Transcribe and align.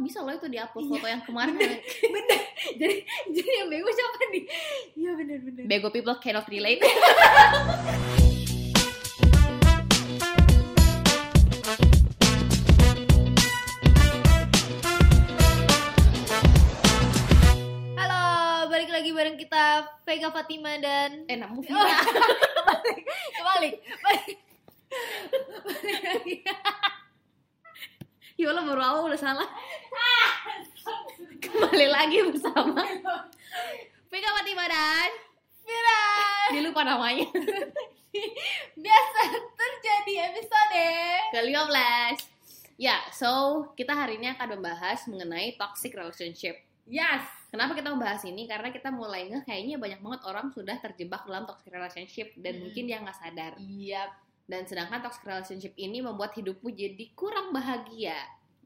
bisa 0.00 0.18
loh 0.20 0.32
itu 0.32 0.48
diupload 0.48 0.82
Iya. 0.82 0.90
foto 0.90 1.06
yang 1.06 1.22
kemarin. 1.22 1.56
Bener 1.56 2.40
jadi 2.80 2.96
jadi 3.28 3.50
yang 3.60 3.68
bego 3.68 3.90
siapa 3.90 4.18
nih? 4.32 4.44
Iya 4.96 5.10
bener 5.14 5.38
bener. 5.40 5.62
Bego 5.66 5.88
people 5.88 6.16
cannot 6.16 6.48
relate. 6.48 6.80
Halo 17.96 18.22
balik 18.68 18.90
lagi 18.90 19.10
bareng 19.10 19.36
kita 19.36 19.64
Vega 20.02 20.28
Fatima 20.30 20.76
dan 20.78 21.24
eh 21.26 21.36
namu 21.36 21.62
Oh, 21.66 21.70
kebalik 21.70 22.98
kebalik 23.32 23.74
balik 24.02 24.36
Balik 25.62 26.02
lagi. 26.02 26.34
ya 28.40 28.48
Allah 28.50 28.64
baru 28.64 28.80
awal 28.80 29.02
udah 29.12 29.20
salah. 29.20 29.48
Kembali 31.40 31.86
lagi 31.88 32.24
bersama 32.24 32.80
Vega 34.08 34.30
Fatima 34.32 34.64
dan 34.64 35.10
Vira 35.60 36.02
dia 36.50 36.62
lupa 36.64 36.80
namanya. 36.82 37.28
Biasa 38.74 39.20
terjadi 39.54 40.12
episode. 40.32 40.84
Ke-15 41.30 42.16
ya 42.80 42.96
so 43.12 43.28
kita 43.76 43.92
hari 43.92 44.16
ini 44.16 44.32
akan 44.32 44.56
membahas 44.56 45.04
mengenai 45.06 45.54
toxic 45.54 45.92
relationship. 45.92 46.56
Yes. 46.88 47.22
Kenapa 47.50 47.74
kita 47.74 47.90
membahas 47.92 48.22
ini? 48.24 48.46
Karena 48.46 48.70
kita 48.70 48.88
mulai 48.90 49.26
ngeh 49.26 49.42
kayaknya 49.42 49.76
banyak 49.76 50.00
banget 50.00 50.20
orang 50.24 50.50
sudah 50.50 50.78
terjebak 50.78 51.22
dalam 51.26 51.44
toxic 51.44 51.70
relationship 51.70 52.32
dan 52.38 52.56
Hmm. 52.56 52.62
mungkin 52.66 52.84
dia 52.88 52.98
nggak 52.98 53.18
sadar. 53.18 53.52
iya 53.60 54.06
Dan 54.50 54.66
sedangkan 54.66 54.98
toxic 54.98 55.22
relationship 55.22 55.78
ini 55.78 56.02
membuat 56.02 56.34
hidupmu 56.34 56.74
jadi 56.74 57.14
kurang 57.14 57.54
bahagia. 57.54 58.18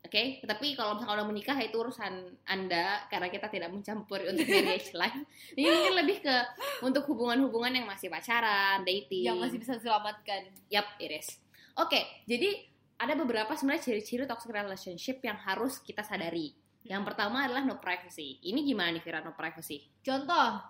Oke, 0.05 0.45
tapi 0.45 0.77
kalau 0.77 1.01
misalnya 1.01 1.25
udah 1.25 1.29
menikah 1.33 1.57
itu 1.65 1.81
urusan 1.81 2.37
anda 2.45 3.09
karena 3.09 3.33
kita 3.33 3.49
tidak 3.49 3.73
mencampuri 3.73 4.29
untuk 4.33 4.45
marriage 4.49 4.93
life. 4.93 5.21
Ini 5.57 5.65
mungkin 5.65 5.95
lebih 6.01 6.17
ke 6.25 6.37
untuk 6.85 7.09
hubungan-hubungan 7.09 7.73
yang 7.73 7.87
masih 7.89 8.13
pacaran, 8.13 8.85
dating. 8.85 9.29
yang 9.29 9.41
masih 9.41 9.57
bisa 9.61 9.77
diselamatkan 9.77 10.49
Yap, 10.69 11.01
iris. 11.01 11.41
Oke, 11.81 12.25
jadi 12.29 12.69
ada 13.01 13.17
beberapa 13.17 13.57
sebenarnya 13.57 13.93
ciri-ciri 13.93 14.25
toxic 14.29 14.53
relationship 14.53 15.25
yang 15.25 15.41
harus 15.41 15.81
kita 15.81 16.05
sadari. 16.05 16.53
Yang 16.85 17.03
pertama 17.09 17.49
adalah 17.49 17.65
no 17.65 17.81
privacy. 17.81 18.45
Ini 18.45 18.61
gimana 18.61 18.93
nih 18.93 19.01
Vira 19.01 19.25
no 19.25 19.33
privacy? 19.33 19.89
Contoh, 20.05 20.61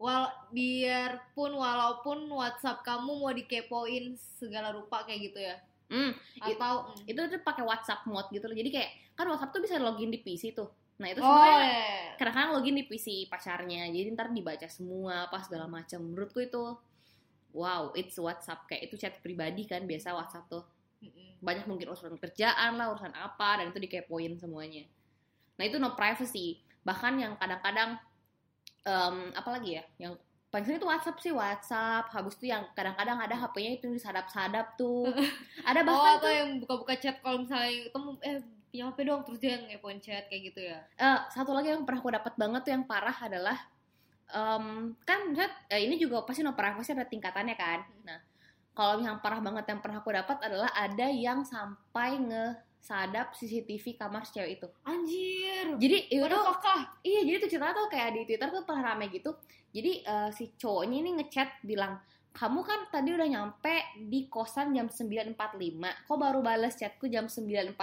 wal 0.00 0.32
biarpun 0.48 1.52
walaupun 1.52 2.24
WhatsApp 2.32 2.80
kamu 2.80 3.20
mau 3.20 3.36
dikepoin 3.36 4.16
segala 4.40 4.72
rupa 4.72 5.04
kayak 5.04 5.20
gitu 5.28 5.38
ya, 5.44 5.60
Hmm, 5.90 6.14
It- 6.46 6.54
atau 6.54 6.86
mm. 6.94 7.10
itu 7.10 7.18
tuh 7.18 7.42
pakai 7.42 7.66
WhatsApp 7.66 8.06
mode 8.06 8.30
gitu 8.30 8.46
loh. 8.46 8.54
Jadi 8.54 8.70
kayak 8.70 8.90
kan 9.18 9.26
WhatsApp 9.26 9.50
tuh 9.50 9.62
bisa 9.66 9.74
login 9.82 10.14
di 10.14 10.22
PC 10.22 10.54
tuh. 10.54 10.70
Nah, 11.02 11.10
itu 11.10 11.18
oh 11.18 11.26
sebenarnya 11.26 11.66
iya. 11.66 12.14
kadang-kadang 12.14 12.50
login 12.54 12.76
di 12.78 12.84
PC 12.86 13.26
pacarnya. 13.26 13.90
Jadi 13.90 14.14
ntar 14.14 14.30
dibaca 14.30 14.70
semua 14.70 15.26
apa 15.26 15.42
segala 15.42 15.66
macam. 15.66 15.98
Menurutku 15.98 16.38
itu 16.38 16.62
wow, 17.50 17.90
it's 17.98 18.14
WhatsApp 18.14 18.70
kayak 18.70 18.86
itu 18.86 18.94
chat 19.02 19.18
pribadi 19.18 19.66
kan 19.66 19.82
biasa 19.82 20.14
WhatsApp 20.14 20.46
tuh. 20.46 20.64
Mm-mm. 21.02 21.42
Banyak 21.42 21.66
mungkin 21.66 21.90
urusan 21.90 22.14
kerjaan 22.22 22.78
lah, 22.78 22.94
urusan 22.94 23.10
apa 23.10 23.58
dan 23.58 23.74
itu 23.74 23.82
dikepoin 23.82 24.38
semuanya. 24.38 24.86
Nah, 25.58 25.64
itu 25.66 25.82
no 25.82 25.98
privacy. 25.98 26.62
Bahkan 26.86 27.18
yang 27.18 27.34
kadang-kadang 27.34 27.98
em, 28.84 29.16
apa 29.34 29.48
lagi 29.52 29.80
ya? 29.80 29.84
Yang 29.98 30.12
paling 30.50 30.64
sering 30.66 30.78
itu 30.82 30.88
WhatsApp 30.88 31.16
sih 31.22 31.32
WhatsApp. 31.34 32.04
Habis 32.10 32.34
itu 32.40 32.46
yang 32.50 32.66
kadang-kadang 32.74 33.18
ada 33.22 33.34
HP-nya 33.38 33.72
itu 33.78 33.86
disadap-sadap 33.92 34.74
tuh. 34.74 35.06
Ada 35.68 35.80
oh 35.82 35.86
bahkan 35.86 36.12
atau 36.18 36.30
yang 36.30 36.50
buka-buka 36.62 36.94
chat 36.98 37.20
kalau 37.22 37.44
misalnya 37.44 37.88
ketemu 37.88 38.10
eh 38.24 38.36
punya 38.70 38.84
HP 38.86 38.98
dong 39.02 39.20
terus 39.26 39.38
dia 39.42 39.58
ngepoin 39.58 39.98
chat 39.98 40.30
kayak 40.30 40.42
gitu 40.54 40.60
ya 40.62 40.78
Eh, 40.94 41.18
satu 41.34 41.50
lagi 41.50 41.74
yang 41.74 41.82
pernah 41.82 41.98
aku 41.98 42.14
dapat 42.14 42.34
banget 42.38 42.60
tuh 42.62 42.72
yang 42.78 42.84
parah 42.86 43.18
adalah 43.18 43.58
em, 44.30 44.94
kan 45.02 45.26
misalnya, 45.26 45.50
eh, 45.74 45.82
ini 45.90 45.98
juga 45.98 46.22
pasti 46.22 46.46
no 46.46 46.54
privacy 46.54 46.94
ada 46.94 47.02
tingkatannya 47.02 47.58
kan. 47.58 47.82
Nah, 48.06 48.18
kalau 48.70 49.02
yang 49.02 49.18
parah 49.18 49.42
banget 49.42 49.66
yang 49.66 49.82
pernah 49.82 49.98
aku 49.98 50.14
dapat 50.14 50.38
adalah 50.46 50.70
ada 50.70 51.06
yang 51.10 51.42
sampai 51.42 52.22
ngesadap 52.80 53.36
CCTV 53.36 53.84
kamar 53.94 54.24
si 54.24 54.32
cewek 54.32 54.56
itu. 54.56 54.68
anjir 54.82 55.66
Jadi 55.76 55.98
itu 56.08 56.24
kakak 56.26 56.80
iya 57.02 57.20
jadi 57.22 57.36
tuh 57.38 57.50
cerita 57.50 57.70
tuh 57.70 57.86
kayak 57.86 58.08
di 58.10 58.20
Twitter 58.24 58.48
tuh 58.48 58.64
pernah 58.64 58.82
rame 58.90 59.06
gitu. 59.08 59.36
Jadi 59.70 60.02
eh, 60.02 60.30
si 60.32 60.50
cowoknya 60.50 60.96
ini 60.98 61.10
ngechat 61.14 61.60
bilang 61.62 62.00
kamu 62.30 62.62
kan 62.62 62.80
tadi 62.88 63.10
udah 63.10 63.26
nyampe 63.26 63.74
di 64.00 64.26
kosan 64.26 64.70
jam 64.70 64.86
9.45 64.86 65.34
Kok 66.06 66.14
baru 66.16 66.38
balas 66.40 66.74
chatku 66.74 67.04
jam 67.04 67.26
9.49 67.26 67.74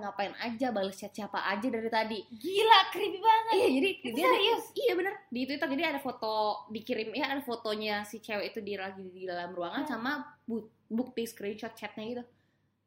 Ngapain 0.00 0.32
aja 0.38 0.72
balas 0.72 0.96
chat 0.96 1.12
siapa 1.12 1.36
aja 1.38 1.68
dari 1.68 1.88
tadi 1.88 2.18
gila 2.30 2.80
creepy 2.88 3.20
banget 3.20 3.52
Iya 3.54 3.68
jadi 3.70 3.88
Itu 4.02 4.08
dia 4.10 4.24
serius? 4.26 4.64
iya 4.74 4.92
bener 4.94 5.14
di 5.28 5.40
Twitter 5.44 5.68
jadi 5.68 5.84
ada 5.86 6.00
foto 6.00 6.32
dikirim 6.68 7.12
ya 7.12 7.28
ada 7.30 7.40
fotonya 7.40 8.02
si 8.02 8.18
cewek 8.18 8.52
itu 8.52 8.60
di 8.60 8.72
lagi 8.74 9.04
di 9.06 9.24
dalam 9.24 9.52
ruangan 9.52 9.84
Hmm. 9.84 9.90
sama 9.90 10.12
bu- 10.42 10.64
bukti 10.86 11.24
screenshot 11.24 11.72
chatnya 11.72 12.04
gitu. 12.06 12.24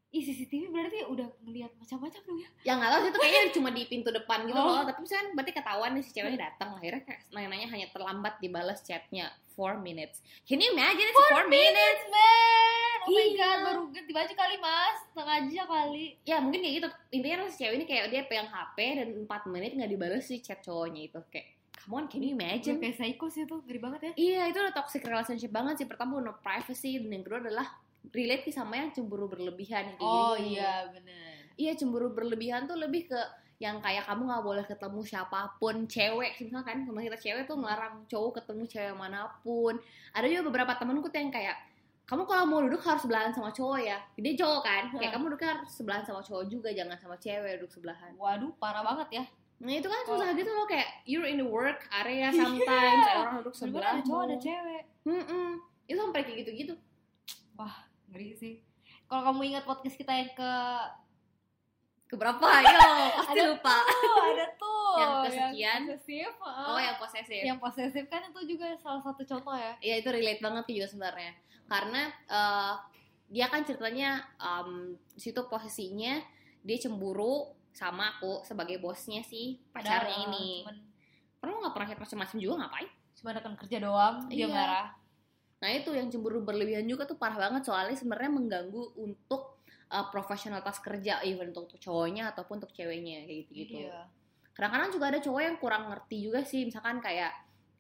Ih 0.10 0.24
CCTV 0.24 0.70
berarti 0.70 1.04
udah 1.04 1.28
ngeliat 1.42 1.72
macam-macam 1.76 2.22
dong 2.22 2.38
ya 2.38 2.50
Yang 2.64 2.76
nggak 2.78 2.90
tahu 2.90 3.00
sih 3.00 3.10
itu 3.10 3.20
kayaknya 3.20 3.42
cuma 3.52 3.70
di 3.70 3.84
pintu 3.86 4.10
depan 4.10 4.40
gitu 4.44 4.56
Oh. 4.56 4.72
loh. 4.72 4.84
Tapi 4.84 5.00
misalnya 5.02 5.26
berarti 5.32 5.52
ketahuan 5.54 5.92
nih 5.92 6.02
si 6.02 6.12
ceweknya 6.12 6.40
datang 6.46 6.70
akhirnya 6.74 7.02
kayak 7.02 7.22
nanya-nanya 7.30 7.68
hanya 7.70 7.88
terlambat 7.90 8.34
dibalas 8.38 8.80
chatnya 8.82 9.28
4 9.52 9.78
minutes. 9.78 10.24
Can 10.44 10.58
you 10.58 10.70
imagine 10.70 11.04
it's 11.04 11.20
4 11.28 11.50
minutes? 11.50 12.04
man 12.08 12.98
oh 13.02 13.10
my 13.10 13.20
Iya. 13.20 13.36
god 13.38 13.60
baru 13.64 13.82
ganti 13.90 14.12
baju 14.12 14.34
kali 14.34 14.56
mas 14.58 14.98
setengah 15.06 15.38
jam 15.48 15.66
kali 15.66 16.06
Ya 16.24 16.38
mungkin 16.38 16.60
kayak 16.62 16.76
gitu. 16.78 16.88
Intinya 17.10 17.36
si 17.46 17.58
cewek 17.58 17.76
ini 17.76 17.86
kayak 17.86 18.04
dia 18.08 18.22
pegang 18.24 18.48
HP 18.48 18.78
dan 18.96 19.08
4 19.22 19.44
menit 19.46 19.72
nggak 19.74 19.88
dibalas 19.90 20.24
si 20.24 20.40
chat 20.40 20.60
cowoknya 20.62 21.02
itu 21.06 21.20
kayak 21.28 21.56
Come 21.80 21.94
on, 21.96 22.06
can 22.06 22.20
you 22.20 22.32
imagine? 22.32 22.80
kayak 22.80 22.96
psycho 22.96 23.28
sih 23.28 23.44
tuh 23.44 23.60
ngeri 23.62 23.80
banget 23.80 24.00
ya 24.02 24.12
Iya 24.14 24.42
itu 24.48 24.58
udah 24.58 24.72
toxic 24.74 25.00
relationship 25.02 25.48
banget 25.50 25.76
sih 25.78 25.88
Pertama 25.88 26.16
no 26.18 26.36
privacy 26.38 26.96
Dan 26.98 27.08
yang 27.10 27.24
kedua 27.24 27.40
adalah 27.40 27.68
Relate 28.10 28.50
sama 28.50 28.74
yang 28.76 28.90
cemburu 28.92 29.28
berlebihan 29.28 29.94
kayak 29.94 30.02
oh 30.02 30.36
gini. 30.36 30.56
iya 30.56 30.88
bener. 30.90 31.36
Iya 31.56 31.72
cemburu 31.74 32.12
berlebihan 32.12 32.66
tuh 32.66 32.76
lebih 32.76 33.08
ke 33.08 33.22
Yang 33.58 33.82
kayak 33.82 34.06
kamu 34.06 34.30
gak 34.30 34.44
boleh 34.46 34.66
ketemu 34.70 35.02
siapa 35.02 35.58
pun 35.58 35.90
Cewek. 35.90 36.38
Misalkan 36.38 36.86
Sama 36.86 37.02
kita 37.02 37.18
cewek 37.18 37.50
tuh 37.50 37.58
ngelarang 37.58 38.06
cowok 38.06 38.38
ketemu 38.38 38.64
cewek 38.70 38.94
mana 38.94 39.26
pun. 39.42 39.74
Ada 40.14 40.30
juga 40.30 40.54
beberapa 40.54 40.78
temenku 40.78 41.10
tuh 41.10 41.18
yang 41.18 41.34
kayak 41.34 41.58
kamu 42.06 42.24
kalau 42.24 42.46
mau 42.46 42.62
duduk 42.62 42.80
harus 42.80 43.02
sebelahan 43.02 43.34
sama 43.34 43.50
cowok 43.50 43.82
ya. 43.82 43.98
Dia 44.14 44.34
cowok 44.38 44.62
kan? 44.62 44.84
Kayak 44.94 45.10
Hmm. 45.10 45.16
kamu 45.18 45.24
duduknya 45.34 45.50
harus 45.58 45.70
sebelahan 45.74 46.04
sama 46.06 46.22
cowok 46.22 46.44
juga 46.46 46.70
Jangan 46.70 46.98
sama 47.02 47.18
cewek 47.18 47.52
duduk 47.58 47.72
sebelahan. 47.74 48.14
Waduh 48.14 48.54
parah 48.62 48.86
banget 48.86 49.10
ya. 49.10 49.24
Nah 49.58 49.74
itu 49.74 49.90
kan 49.90 50.00
Oh. 50.06 50.10
susah 50.14 50.38
gitu 50.38 50.52
loh 50.54 50.70
Kayak 50.70 50.90
you're 51.04 51.26
in 51.26 51.42
the 51.42 51.50
work 51.50 51.82
area 51.90 52.30
sometimes 52.30 53.02
Kayak 53.04 53.18
orang 53.18 53.36
duduk 53.42 53.56
sebelah 53.58 53.90
ada 53.90 54.02
cowok 54.06 54.22
ada 54.24 54.38
cewek. 54.38 54.84
Mm-mm. 55.02 55.48
Itu 55.90 55.98
sampai 55.98 56.22
kayak 56.22 56.38
gitu-gitu 56.46 56.78
ngeri 58.18 58.34
sih 58.34 58.54
kalau 59.06 59.30
kamu 59.30 59.42
ingat 59.48 59.64
podcast 59.64 59.94
kita 59.96 60.10
yang 60.12 60.34
ke 60.34 60.52
Keberapa? 62.08 62.40
Yo, 62.64 62.88
pasti 63.20 63.36
Ada 63.36 63.44
lupa. 63.52 63.76
oh, 63.84 64.24
ada 64.26 64.46
tuh 64.56 64.96
Yang 64.96 65.12
kesekian? 65.22 65.82
posesif 65.84 66.32
Oh, 66.40 66.80
yang 66.80 66.96
posesif. 66.96 67.42
yang 67.44 67.58
posesif 67.60 68.04
kan 68.08 68.24
itu 68.26 68.40
juga 68.48 68.72
salah 68.78 69.04
satu 69.04 69.22
contoh 69.22 69.52
ya 69.52 69.76
Iya, 69.78 69.96
itu 70.00 70.10
relate 70.10 70.40
banget 70.40 70.64
sih 70.66 70.74
juga 70.74 70.88
sebenarnya. 70.88 71.32
Karena 71.68 72.02
eh, 72.08 72.74
dia 73.28 73.48
kan 73.48 73.60
ceritanya 73.62 74.10
em, 74.34 74.96
situ 75.14 75.44
posisinya 75.46 76.24
dia 76.64 76.78
cemburu 76.80 77.52
sama 77.70 78.16
aku 78.16 78.40
sebagai 78.42 78.80
bosnya 78.80 79.20
si 79.22 79.60
pacarnya 79.70 80.08
Padahal 80.08 80.32
ini. 80.32 80.64
cuman, 80.64 80.78
Padahal 81.38 81.60
nggak 81.60 81.74
pernah 81.76 81.88
kayak 81.88 82.02
macam-macam 82.02 82.38
juga 82.40 82.56
ngapain? 82.58 82.90
cuma 83.14 83.30
rekan 83.34 83.56
kerja 83.58 83.78
doang 83.82 84.16
dia 84.28 84.46
Iya. 84.46 84.48
marah 84.48 84.88
Nah 85.58 85.70
itu 85.74 85.90
yang 85.94 86.08
cemburu 86.14 86.46
berlebihan 86.46 86.86
juga 86.86 87.10
tuh 87.10 87.18
parah 87.18 87.50
banget 87.50 87.66
soalnya 87.66 87.98
sebenarnya 87.98 88.30
mengganggu 88.30 88.84
untuk 89.00 89.58
eh, 89.90 90.06
profesionalitas 90.14 90.78
kerja 90.84 91.24
even 91.26 91.50
untuk 91.56 91.80
cowoknya 91.82 92.30
ataupun 92.36 92.62
untuk 92.62 92.74
ceweknya 92.76 93.26
kayak 93.26 93.38
gitu-gitu. 93.48 93.88
Iya. 93.90 94.06
kadang-kadang 94.58 94.90
juga 94.90 95.06
ada 95.14 95.20
cowok 95.22 95.42
yang 95.46 95.58
kurang 95.62 95.84
ngerti 95.94 96.18
juga 96.18 96.42
sih 96.42 96.66
misalkan 96.66 96.98
kayak 96.98 97.30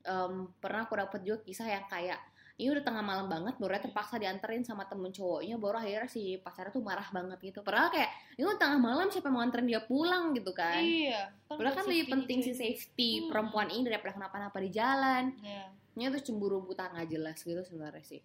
em, 0.05 0.45
pernah 0.61 0.85
aku 0.85 0.93
dapet 0.93 1.25
juga 1.25 1.41
kisah 1.41 1.65
yang 1.65 1.85
kayak 1.89 2.21
ini 2.57 2.73
udah 2.73 2.81
tengah 2.81 3.05
malam 3.05 3.29
banget 3.29 3.53
baru 3.55 3.77
terpaksa 3.77 4.17
dianterin 4.17 4.61
sama 4.61 4.81
temen 4.83 5.13
cowoknya 5.13 5.55
baru 5.55 5.77
akhirnya 5.77 6.09
si 6.09 6.37
pacarnya 6.37 6.73
tuh 6.73 6.81
marah 6.81 7.05
banget 7.07 7.37
gitu 7.43 7.61
padahal 7.61 7.87
kayak 7.87 8.09
ini 8.33 8.43
udah 8.43 8.57
tengah 8.57 8.79
malam 8.79 9.07
siapa 9.07 9.29
mau 9.29 9.39
anterin 9.39 9.65
dia 9.65 9.77
pulang 9.79 10.33
gitu 10.33 10.51
kan 10.51 10.81
iya 10.81 11.29
padahal 11.45 11.73
kan 11.75 11.85
lebih 11.85 12.09
penting 12.09 12.41
si 12.41 12.51
safety 12.51 13.09
Hmm. 13.19 13.29
perempuan 13.29 13.69
ini 13.69 13.85
daripada 13.85 14.17
kenapa-napa 14.17 14.57
di 14.57 14.69
jalan 14.69 15.37
Iya. 15.37 15.69
ini 15.93 16.09
tuh 16.11 16.23
cemburu 16.23 16.59
buta 16.59 16.89
nggak 16.89 17.07
jelas 17.07 17.37
gitu 17.39 17.61
sebenarnya 17.61 18.01
sih 18.03 18.21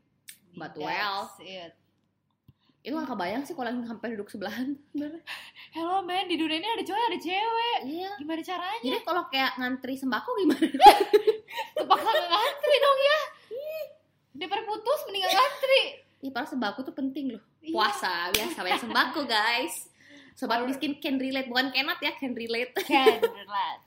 But 0.53 0.73
That's 0.73 0.81
well. 0.81 1.21
it. 1.39 1.73
itu 2.83 2.93
gak 2.93 3.09
kebayang 3.09 3.41
sih 3.43 3.53
kalau 3.53 3.71
yang 3.71 3.87
sampai 3.87 4.11
duduk 4.11 4.27
sebelahan. 4.27 4.75
Hello 5.73 6.03
man, 6.03 6.27
di 6.27 6.35
dunia 6.35 6.59
ini 6.59 6.67
ada 6.67 6.83
cowok 6.83 7.05
ada 7.07 7.17
cewek. 7.17 7.79
iya 7.87 8.11
Gimana 8.19 8.43
caranya? 8.43 8.81
jadi 8.83 8.99
kalau 9.01 9.23
kayak 9.29 9.55
ngantri 9.55 9.95
sembako 9.95 10.31
gimana 10.37 10.67
Kepaksa 11.79 12.11
ngantri 12.11 12.77
dong 12.77 12.99
ya. 13.01 13.21
Daripada 14.33 14.63
putus 14.65 15.01
mendingan 15.07 15.31
ngantri. 15.31 15.83
Ih, 16.23 16.31
padahal 16.31 16.51
sembako 16.51 16.79
tuh 16.87 16.95
penting 16.95 17.35
loh 17.35 17.43
Iya. 17.63 17.75
puasa 17.75 18.31
biasa 18.35 18.59
banyak 18.59 18.83
sembako 18.83 19.21
guys 19.23 19.87
sobat 20.35 20.67
miskin 20.67 20.99
can 20.99 21.15
relate 21.15 21.47
bukan 21.47 21.71
cannot 21.71 21.99
ya 22.03 22.11
can 22.19 22.35
relate 22.35 22.75
Can 22.83 23.23
relate. 23.39 23.83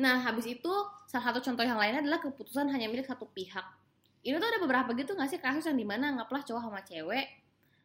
Nah, 0.00 0.22
habis 0.22 0.46
itu 0.48 0.72
salah 1.04 1.28
satu 1.28 1.42
contoh 1.44 1.60
yang 1.66 1.76
lainnya 1.76 2.00
adalah 2.00 2.22
keputusan 2.22 2.70
hanya 2.70 2.88
milik 2.88 3.04
satu 3.04 3.28
pihak. 3.28 3.66
Ini 4.22 4.38
tuh 4.38 4.48
ada 4.48 4.60
beberapa 4.62 4.94
gitu 4.94 5.12
nggak 5.12 5.28
sih 5.28 5.40
kasus 5.42 5.66
yang 5.66 5.76
di 5.76 5.84
mana 5.84 6.14
anggaplah 6.14 6.40
cowok 6.40 6.62
sama 6.62 6.80
cewek, 6.86 7.26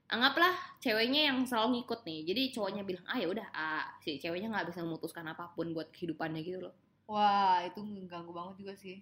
anggaplah 0.07 0.53
ceweknya 0.79 1.33
yang 1.33 1.43
selalu 1.43 1.81
ngikut 1.81 2.05
nih. 2.05 2.19
Jadi 2.29 2.41
cowoknya 2.55 2.83
bilang, 2.85 3.03
ah 3.09 3.17
ya 3.17 3.27
udah, 3.27 3.47
ah, 3.51 3.83
si 3.99 4.21
ceweknya 4.21 4.53
nggak 4.53 4.69
bisa 4.71 4.85
memutuskan 4.85 5.25
apa 5.25 5.49
pun 5.51 5.73
buat 5.73 5.89
kehidupannya 5.91 6.39
gitu 6.45 6.61
loh. 6.61 6.73
Wah, 7.09 7.65
itu 7.65 7.81
mengganggu 7.81 8.31
banget 8.31 8.55
juga 8.63 8.73
sih. 8.77 9.01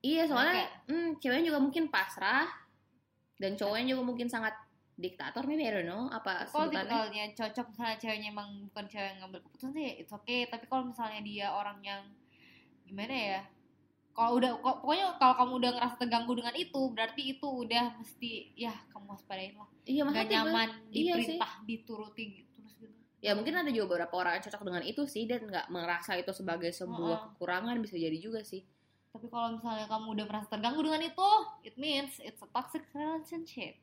Iya, 0.00 0.22
soalnya 0.24 0.64
Oke. 0.64 0.92
hmm, 0.92 1.08
ceweknya 1.20 1.44
juga 1.52 1.60
mungkin 1.60 1.84
pasrah 1.92 2.48
dan 3.36 3.56
cowoknya 3.56 3.96
juga 3.96 4.02
mungkin 4.04 4.28
sangat 4.32 4.56
diktator, 5.00 5.48
maybe 5.48 5.64
I 5.64 5.72
don't 5.80 5.88
know 5.88 6.12
apa 6.12 6.44
Kalau 6.52 6.68
tipikalnya 6.68 7.32
cocok 7.32 7.72
misalnya 7.72 7.96
ceweknya 7.96 8.28
emang 8.36 8.48
bukan 8.68 8.84
cewek 8.84 9.08
yang 9.16 9.18
ngambil 9.24 9.40
keputusan 9.48 9.72
sih, 9.72 9.88
it's 10.04 10.12
okay. 10.12 10.44
Tapi 10.44 10.68
kalau 10.68 10.92
misalnya 10.92 11.20
dia 11.24 11.48
orang 11.52 11.80
yang 11.80 12.04
gimana 12.84 13.12
ya? 13.16 13.40
Kalau 14.12 14.36
udah, 14.36 14.52
kok- 14.60 14.84
pokoknya 14.84 15.16
kalau 15.16 15.34
kamu 15.40 15.52
udah 15.64 15.70
ngerasa 15.80 15.96
terganggu 15.96 16.32
dengan 16.36 16.54
itu, 16.58 16.80
berarti 16.92 17.22
itu 17.32 17.46
udah 17.48 17.84
mesti 17.96 18.32
ya 18.58 18.74
kamu 18.92 19.16
waspadain 19.16 19.56
lah. 19.56 19.70
Iya, 19.88 20.02
Gak 20.04 20.26
nyaman 20.28 20.68
iya 20.92 21.14
sih. 21.16 21.38
diperintah, 21.40 21.52
dituruti 21.64 22.24
gitu 22.44 22.60
terus 22.60 22.74
gitu. 22.76 22.96
ya 23.20 23.36
mungkin 23.36 23.52
ada 23.52 23.68
juga 23.68 24.00
beberapa 24.00 24.14
orang 24.16 24.40
yang 24.40 24.44
cocok 24.48 24.62
dengan 24.64 24.82
itu 24.84 25.02
sih 25.04 25.28
dan 25.28 25.44
nggak 25.44 25.68
merasa 25.68 26.16
itu 26.16 26.32
sebagai 26.32 26.72
sebuah 26.72 27.16
Heeh. 27.20 27.28
kekurangan 27.36 27.76
bisa 27.84 27.96
jadi 27.96 28.16
juga 28.16 28.40
sih. 28.44 28.64
Tapi 29.10 29.26
kalau 29.26 29.48
misalnya 29.52 29.86
kamu 29.86 30.06
udah 30.14 30.26
merasa 30.26 30.46
terganggu 30.48 30.80
dengan 30.80 31.02
itu, 31.02 31.28
it 31.62 31.74
means 31.76 32.14
it's 32.20 32.38
a 32.38 32.48
toxic 32.48 32.86
relationship. 32.90 33.74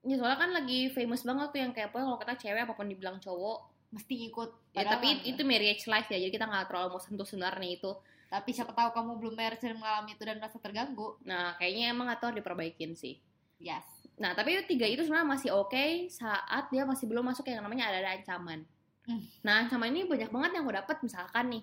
Ya 0.00 0.16
soalnya 0.16 0.38
kan 0.38 0.50
lagi 0.54 0.88
famous 0.88 1.20
banget 1.20 1.52
tuh 1.52 1.60
yang 1.60 1.72
kayak 1.72 1.92
kalau 1.92 2.16
kata 2.16 2.32
cewek 2.34 2.64
apa 2.64 2.72
pun 2.72 2.88
dibilang 2.88 3.20
cowok 3.20 3.68
Mesti 3.90 4.14
ikut. 4.24 4.50
ya 4.72 4.86
tapi 4.86 5.12
kan- 5.12 5.22
itu 5.26 5.42
marriage 5.42 5.84
life 5.84 6.06
ya 6.06 6.16
jadi 6.16 6.30
kita 6.30 6.46
nggak 6.46 6.66
terlalu 6.66 6.88
mau 6.90 7.02
sentuh 7.02 7.26
sebenarnya 7.26 7.70
itu 7.74 7.90
Tapi 8.24 8.48
siapa 8.48 8.70
tahu 8.70 8.94
kamu 8.94 9.18
belum 9.18 9.34
marriage 9.34 9.60
dan 9.60 9.74
mengalami 9.74 10.14
itu 10.14 10.22
dan 10.22 10.38
merasa 10.38 10.56
terganggu. 10.56 11.18
nah 11.20 11.52
kayaknya 11.54 11.90
emang 11.90 12.08
atau 12.08 12.30
diperbaikin 12.30 12.94
sih 12.94 13.18
Yes. 13.58 13.84
nah 14.14 14.32
tapi 14.32 14.62
tiga 14.64 14.86
itu 14.86 15.02
sebenarnya 15.02 15.28
masih 15.28 15.50
oke 15.52 15.84
saat 16.08 16.64
dia 16.68 16.86
masih 16.86 17.04
belum 17.04 17.26
masuk 17.26 17.44
yang 17.44 17.60
namanya 17.60 17.90
ada, 17.90 17.98
ada 18.00 18.10
ancaman 18.16 18.64
Hmm. 19.02 19.20
nah 19.42 19.60
ancaman 19.60 19.90
ini 19.90 20.06
banyak 20.06 20.30
banget 20.30 20.50
yang 20.54 20.64
gue 20.64 20.76
dapet 20.76 20.96
misalkan 21.02 21.44
nih 21.50 21.62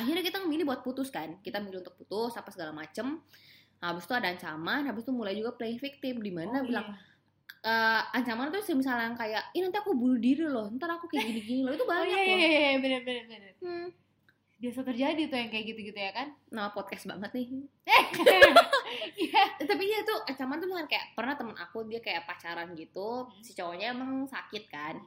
akhirnya 0.00 0.24
kita 0.24 0.40
memilih 0.40 0.64
buat 0.64 0.80
putus 0.80 1.08
kan 1.08 1.36
kita 1.40 1.60
milih 1.60 1.80
untuk 1.80 1.94
putus 1.94 2.32
apa 2.34 2.48
segala 2.48 2.72
macem 2.72 3.20
habis 3.78 4.04
itu 4.04 4.12
ada 4.12 4.28
ancaman 4.28 4.84
habis 4.84 5.04
itu 5.04 5.12
mulai 5.12 5.32
juga 5.32 5.52
playing 5.52 5.76
victim 5.76 6.18
di 6.18 6.28
mana 6.28 6.60
Oh, 6.60 6.64
bilang 6.64 6.88
iya. 6.90 8.00
eh, 8.00 8.16
ancaman 8.16 8.48
tuh 8.48 8.64
misalnya 8.74 9.12
kayak 9.14 9.52
ini 9.52 9.64
nanti 9.64 9.78
aku 9.78 9.92
bunuh 9.92 10.16
diri 10.16 10.44
loh 10.44 10.68
ntar 10.74 10.90
aku 10.90 11.04
kayak 11.06 11.24
gini-gini 11.26 11.60
loh 11.62 11.72
itu 11.72 11.84
Oh 11.84 11.88
banyak 11.90 12.08
iya 12.08 12.22
iya 12.22 12.32
loh 12.32 12.40
iya 12.40 12.78
bener 12.78 13.00
bener 13.02 13.24
bener. 13.26 13.52
Hmm. 13.60 13.88
Biasa 14.60 14.84
terjadi 14.84 15.22
tuh 15.24 15.36
yang 15.36 15.48
kayak 15.48 15.64
gitu-gitu 15.66 15.96
ya 15.96 16.12
kan? 16.12 16.36
Nah 16.50 16.68
podcast 16.68 17.08
banget 17.08 17.32
nih 17.32 17.46
Iya. 19.16 19.42
Eh, 19.56 19.64
Tapi 19.64 19.82
iya 19.82 20.02
tuh 20.02 20.18
ancaman 20.26 20.58
tuh 20.58 20.68
bukan 20.68 20.84
kayak 20.84 21.14
Pernah 21.14 21.34
temen 21.34 21.56
aku 21.56 21.86
dia 21.86 22.00
kayak 22.00 22.24
pacaran 22.24 22.72
gitu 22.74 23.24
Hmm. 23.24 23.40
Si 23.40 23.52
cowoknya 23.52 23.92
emang 23.92 24.26
sakit 24.26 24.64
kan 24.66 25.00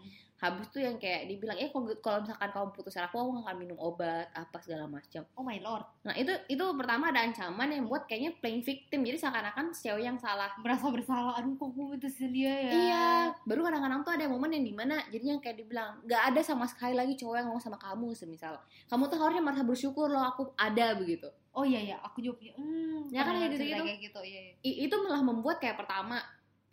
Habis 0.43 0.67
tuh 0.67 0.83
yang 0.83 0.99
kayak 0.99 1.31
dibilang 1.31 1.55
Eh 1.55 1.71
kalau 1.71 1.87
kalau 2.03 2.19
misalkan 2.19 2.51
kamu 2.51 2.67
putusin 2.75 3.07
aku 3.07 3.15
Aku 3.15 3.29
nggak 3.31 3.47
akan 3.47 3.57
minum 3.57 3.77
obat 3.79 4.27
Apa 4.35 4.59
segala 4.59 4.91
macam 4.91 5.23
Oh 5.39 5.43
my 5.47 5.55
lord. 5.63 5.87
Nah 6.03 6.11
itu 6.19 6.35
itu 6.51 6.65
pertama 6.75 7.15
ada 7.15 7.23
ancaman 7.23 7.71
yang 7.71 7.87
buat 7.87 8.03
kayaknya 8.03 8.35
playing 8.43 8.59
victim 8.59 9.07
Jadi 9.07 9.17
seakan-akan 9.23 9.71
cewek 9.71 10.03
yang 10.03 10.19
salah 10.19 10.51
Merasa 10.59 10.91
bersalah. 10.91 11.39
Aduh 11.39 11.55
kok 11.55 11.71
gue 11.71 11.85
putusin 11.95 12.35
dia 12.35 12.51
ya. 12.51 12.71
Iya, 12.73 13.07
baru 13.47 13.63
kadang-kadang 13.63 14.03
tuh 14.03 14.13
ada 14.19 14.25
momen 14.27 14.51
yang 14.51 14.65
di 14.67 14.73
mana 14.75 14.99
jadinya 15.07 15.39
kayak 15.39 15.63
dibilang 15.63 16.03
nggak 16.03 16.21
ada 16.35 16.41
sama 16.43 16.67
sekali 16.67 16.91
lagi 16.91 17.15
cowok 17.15 17.35
yang 17.39 17.47
ngomong 17.47 17.63
sama 17.63 17.79
kamu 17.79 18.11
semisal 18.11 18.59
kamu 18.91 19.07
tuh 19.07 19.17
harusnya 19.21 19.43
merasa 19.45 19.63
bersyukur 19.63 20.11
loh 20.11 20.25
aku 20.27 20.51
ada 20.59 20.93
begitu. 20.99 21.31
Oh 21.53 21.61
iya 21.61 21.79
iya. 21.79 21.97
Aku 22.01 22.17
juga 22.17 22.41
punya. 22.41 22.53
Hmm, 22.57 23.05
Ya 23.13 23.21
kan, 23.21 23.37
kayak 23.37 23.53
cerita 23.53 23.61
gitu-gitu. 23.61 23.83
Kayak 23.85 23.99
gitu. 24.01 24.19
Iya. 24.25 24.39
iya. 24.41 24.53
I- 24.65 24.79
itu 24.89 24.95
malah 25.05 25.21
membuat 25.21 25.61
kayak 25.61 25.77
pertama 25.77 26.17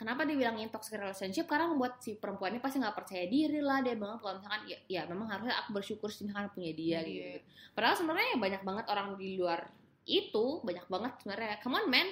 kenapa 0.00 0.24
dibilangin 0.24 0.72
toxic 0.72 0.96
relationship 0.96 1.44
karena 1.44 1.68
membuat 1.68 2.00
si 2.00 2.16
perempuan 2.16 2.56
ini 2.56 2.64
pasti 2.64 2.80
nggak 2.80 2.96
percaya 2.96 3.28
diri 3.28 3.60
lah 3.60 3.84
dia 3.84 3.92
banget 4.00 4.16
kalau 4.24 4.40
misalkan 4.40 4.62
ya, 4.64 4.78
ya 4.88 5.02
memang 5.04 5.28
harusnya 5.28 5.52
aku 5.60 5.76
bersyukur 5.76 6.08
sih 6.08 6.24
misalkan 6.24 6.48
punya 6.56 6.72
dia 6.72 7.04
Iya. 7.04 7.04
gitu. 7.04 7.38
Padahal 7.76 7.94
sebenarnya 8.00 8.40
banyak 8.40 8.62
banget 8.64 8.84
orang 8.88 9.20
di 9.20 9.36
luar 9.36 9.60
itu 10.08 10.46
banyak 10.64 10.88
banget 10.88 11.12
sebenarnya. 11.20 11.60
Come 11.60 11.76
on 11.76 11.86
man, 11.92 12.08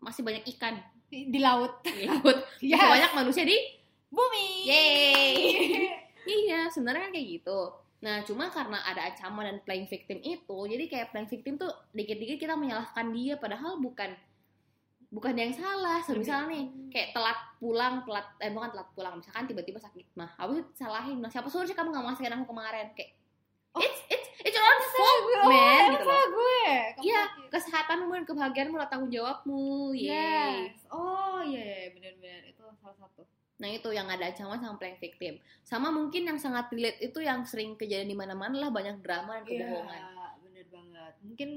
masih 0.00 0.24
banyak 0.24 0.48
ikan 0.56 0.80
Di, 1.08 1.40
laut. 1.40 1.84
di 1.84 2.08
laut, 2.08 2.38
Yes. 2.64 2.80
masih 2.80 2.88
banyak 2.96 3.12
manusia 3.12 3.44
di 3.44 3.56
Bumi. 4.08 4.64
Yeay. 4.64 5.34
Iya, 6.28 6.68
sebenarnya 6.68 7.08
kan 7.08 7.12
kayak 7.16 7.28
gitu. 7.40 7.60
Nah, 8.04 8.20
cuma 8.20 8.52
karena 8.52 8.84
ada 8.84 9.00
ancaman 9.08 9.48
dan 9.48 9.58
playing 9.64 9.88
victim 9.88 10.20
itu, 10.20 10.58
jadi 10.68 10.84
kayak 10.84 11.08
playing 11.08 11.30
victim 11.32 11.56
tuh 11.56 11.72
dikit-dikit 11.96 12.36
kita 12.36 12.52
menyalahkan 12.52 13.08
dia, 13.16 13.40
padahal 13.40 13.80
bukan 13.80 14.12
bukan 15.08 15.34
yang 15.36 15.52
salah. 15.52 16.00
Semisal 16.04 16.48
nih, 16.48 16.68
kayak 16.92 17.16
telat 17.16 17.38
pulang, 17.58 18.04
telat 18.04 18.26
eh 18.40 18.52
bukan 18.52 18.70
telat 18.72 18.88
pulang, 18.92 19.14
misalkan 19.18 19.44
tiba-tiba 19.48 19.80
sakit 19.80 20.06
mah, 20.14 20.30
itu 20.36 20.62
salahin, 20.76 21.18
nah, 21.18 21.30
siapa 21.32 21.48
suruh 21.48 21.66
sih 21.66 21.76
kamu 21.76 21.90
nggak 21.90 22.06
masakin 22.12 22.34
aku 22.38 22.52
kemarin? 22.52 22.92
Kayak 22.92 23.18
Oh. 23.76 23.84
it's 23.84 24.00
it's 24.08 24.28
it's 24.48 24.56
your 24.56 24.64
own 24.64 24.80
fault, 24.96 25.22
man, 25.28 25.44
oh, 25.44 25.52
emang 25.52 25.92
gitu 25.92 26.04
loh. 26.04 26.08
salah 26.08 26.28
gue. 26.32 26.64
Iya, 27.04 27.22
kesehatanmu 27.52 28.10
dan 28.16 28.24
kebahagiaanmu 28.24 28.74
adalah 28.80 28.90
tanggung 28.90 29.12
jawabmu. 29.12 29.92
Yeay. 29.92 30.72
Yes. 30.72 30.88
Oh 30.88 31.44
iya 31.44 31.62
iya 31.62 31.88
benar-benar 31.92 32.42
itu 32.48 32.64
salah 32.80 32.96
satu. 32.96 33.22
Nah 33.60 33.68
itu 33.68 33.88
yang 33.92 34.08
ada 34.08 34.24
ancaman 34.24 34.58
sama 34.58 34.80
playing 34.80 34.98
victim. 34.98 35.34
Sama 35.62 35.92
mungkin 35.92 36.26
yang 36.26 36.38
sangat 36.40 36.72
relate 36.72 36.98
itu 37.02 37.18
yang 37.20 37.44
sering 37.44 37.76
kejadian 37.76 38.08
di 38.08 38.16
mana-mana 38.16 38.56
lah 38.56 38.70
banyak 38.72 39.04
drama 39.04 39.42
dan 39.42 39.44
kebohongan. 39.44 40.00
Iya, 40.00 40.26
bener 40.42 40.66
banget. 40.72 41.12
Mungkin 41.22 41.48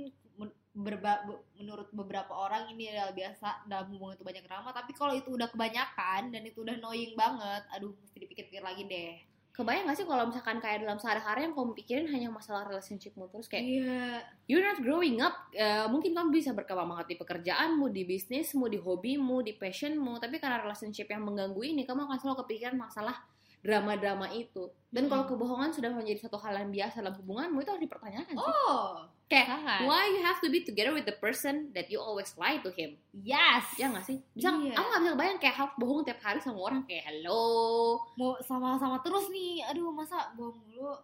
berba- 0.71 1.27
be- 1.27 1.43
menurut 1.59 1.91
beberapa 1.91 2.31
orang 2.31 2.71
ini 2.71 2.87
adalah 2.89 3.11
biasa 3.11 3.67
dalam 3.67 3.91
hubungan 3.91 4.15
itu 4.15 4.23
banyak 4.23 4.43
drama, 4.47 4.71
tapi 4.71 4.95
kalau 4.95 5.11
itu 5.11 5.29
udah 5.29 5.51
kebanyakan 5.51 6.31
dan 6.31 6.41
itu 6.41 6.63
udah 6.63 6.79
annoying 6.79 7.11
banget, 7.13 7.63
aduh 7.69 7.91
mesti 7.91 8.17
dipikir-pikir 8.17 8.63
lagi 8.63 8.87
deh. 8.87 9.19
Kebayang 9.51 9.83
gak 9.83 9.99
sih 9.99 10.07
kalau 10.07 10.31
misalkan 10.31 10.63
kayak 10.63 10.79
dalam 10.79 10.95
sehari-hari 10.95 11.43
yang 11.43 11.51
kamu 11.51 11.75
pikirin 11.75 12.07
hanya 12.07 12.31
masalah 12.31 12.63
relationshipmu 12.63 13.27
terus 13.27 13.51
kayak 13.51 13.67
Iya. 13.67 14.23
you're 14.47 14.63
not 14.63 14.79
growing 14.79 15.19
up. 15.19 15.51
eh, 15.51 15.83
mungkin 15.91 16.15
kamu 16.15 16.31
bisa 16.31 16.55
berkembang 16.55 16.87
banget 16.87 17.11
di 17.11 17.17
pekerjaanmu, 17.19 17.91
di 17.91 18.07
bisnismu, 18.07 18.71
di 18.71 18.79
hobimu, 18.79 19.43
di 19.43 19.51
passionmu, 19.51 20.17
tapi 20.17 20.39
karena 20.39 20.63
relationship 20.63 21.03
yang 21.05 21.27
mengganggu 21.27 21.59
ini 21.61 21.83
kamu 21.83 22.07
akan 22.07 22.17
selalu 22.17 22.47
kepikiran 22.47 22.79
masalah 22.79 23.19
drama-drama 23.59 24.31
itu. 24.31 24.71
Dan 24.87 25.05
kalau 25.05 25.27
Hmm. 25.27 25.35
kebohongan 25.35 25.69
sudah 25.69 25.91
menjadi 25.91 26.25
satu 26.25 26.39
hal 26.39 26.55
yang 26.55 26.71
biasa 26.71 27.03
dalam 27.03 27.19
hubunganmu 27.19 27.59
itu 27.59 27.69
harus 27.69 27.83
dipertanyakan 27.83 28.33
sih. 28.33 28.39
Oh, 28.41 29.05
Kayak 29.31 29.47
sangat. 29.49 29.79
why 29.87 30.03
you 30.07 30.19
have 30.19 30.37
to 30.37 30.51
be 30.51 30.59
together 30.59 30.91
with 30.91 31.07
the 31.07 31.15
person 31.15 31.71
that 31.71 31.87
you 31.87 31.95
always 31.95 32.35
lie 32.35 32.59
to 32.59 32.67
him? 32.69 32.99
Yes. 33.15 33.63
Ya 33.75 33.87
gak 33.87 34.03
sih? 34.03 34.19
Bisa, 34.35 34.51
Iya. 34.51 34.75
aku 34.75 34.87
gak 34.89 35.01
bisa 35.01 35.15
bayang 35.15 35.39
kayak 35.39 35.55
harus 35.55 35.73
bohong 35.75 36.03
tiap 36.03 36.19
hari 36.19 36.37
sama 36.37 36.59
orang 36.59 36.83
kayak 36.83 37.07
hello. 37.07 37.95
Mau 38.13 38.35
sama-sama 38.43 38.99
terus 38.99 39.31
nih. 39.31 39.63
Aduh, 39.65 39.89
masa 39.89 40.35
bohong 40.35 40.59
mulu? 40.61 40.99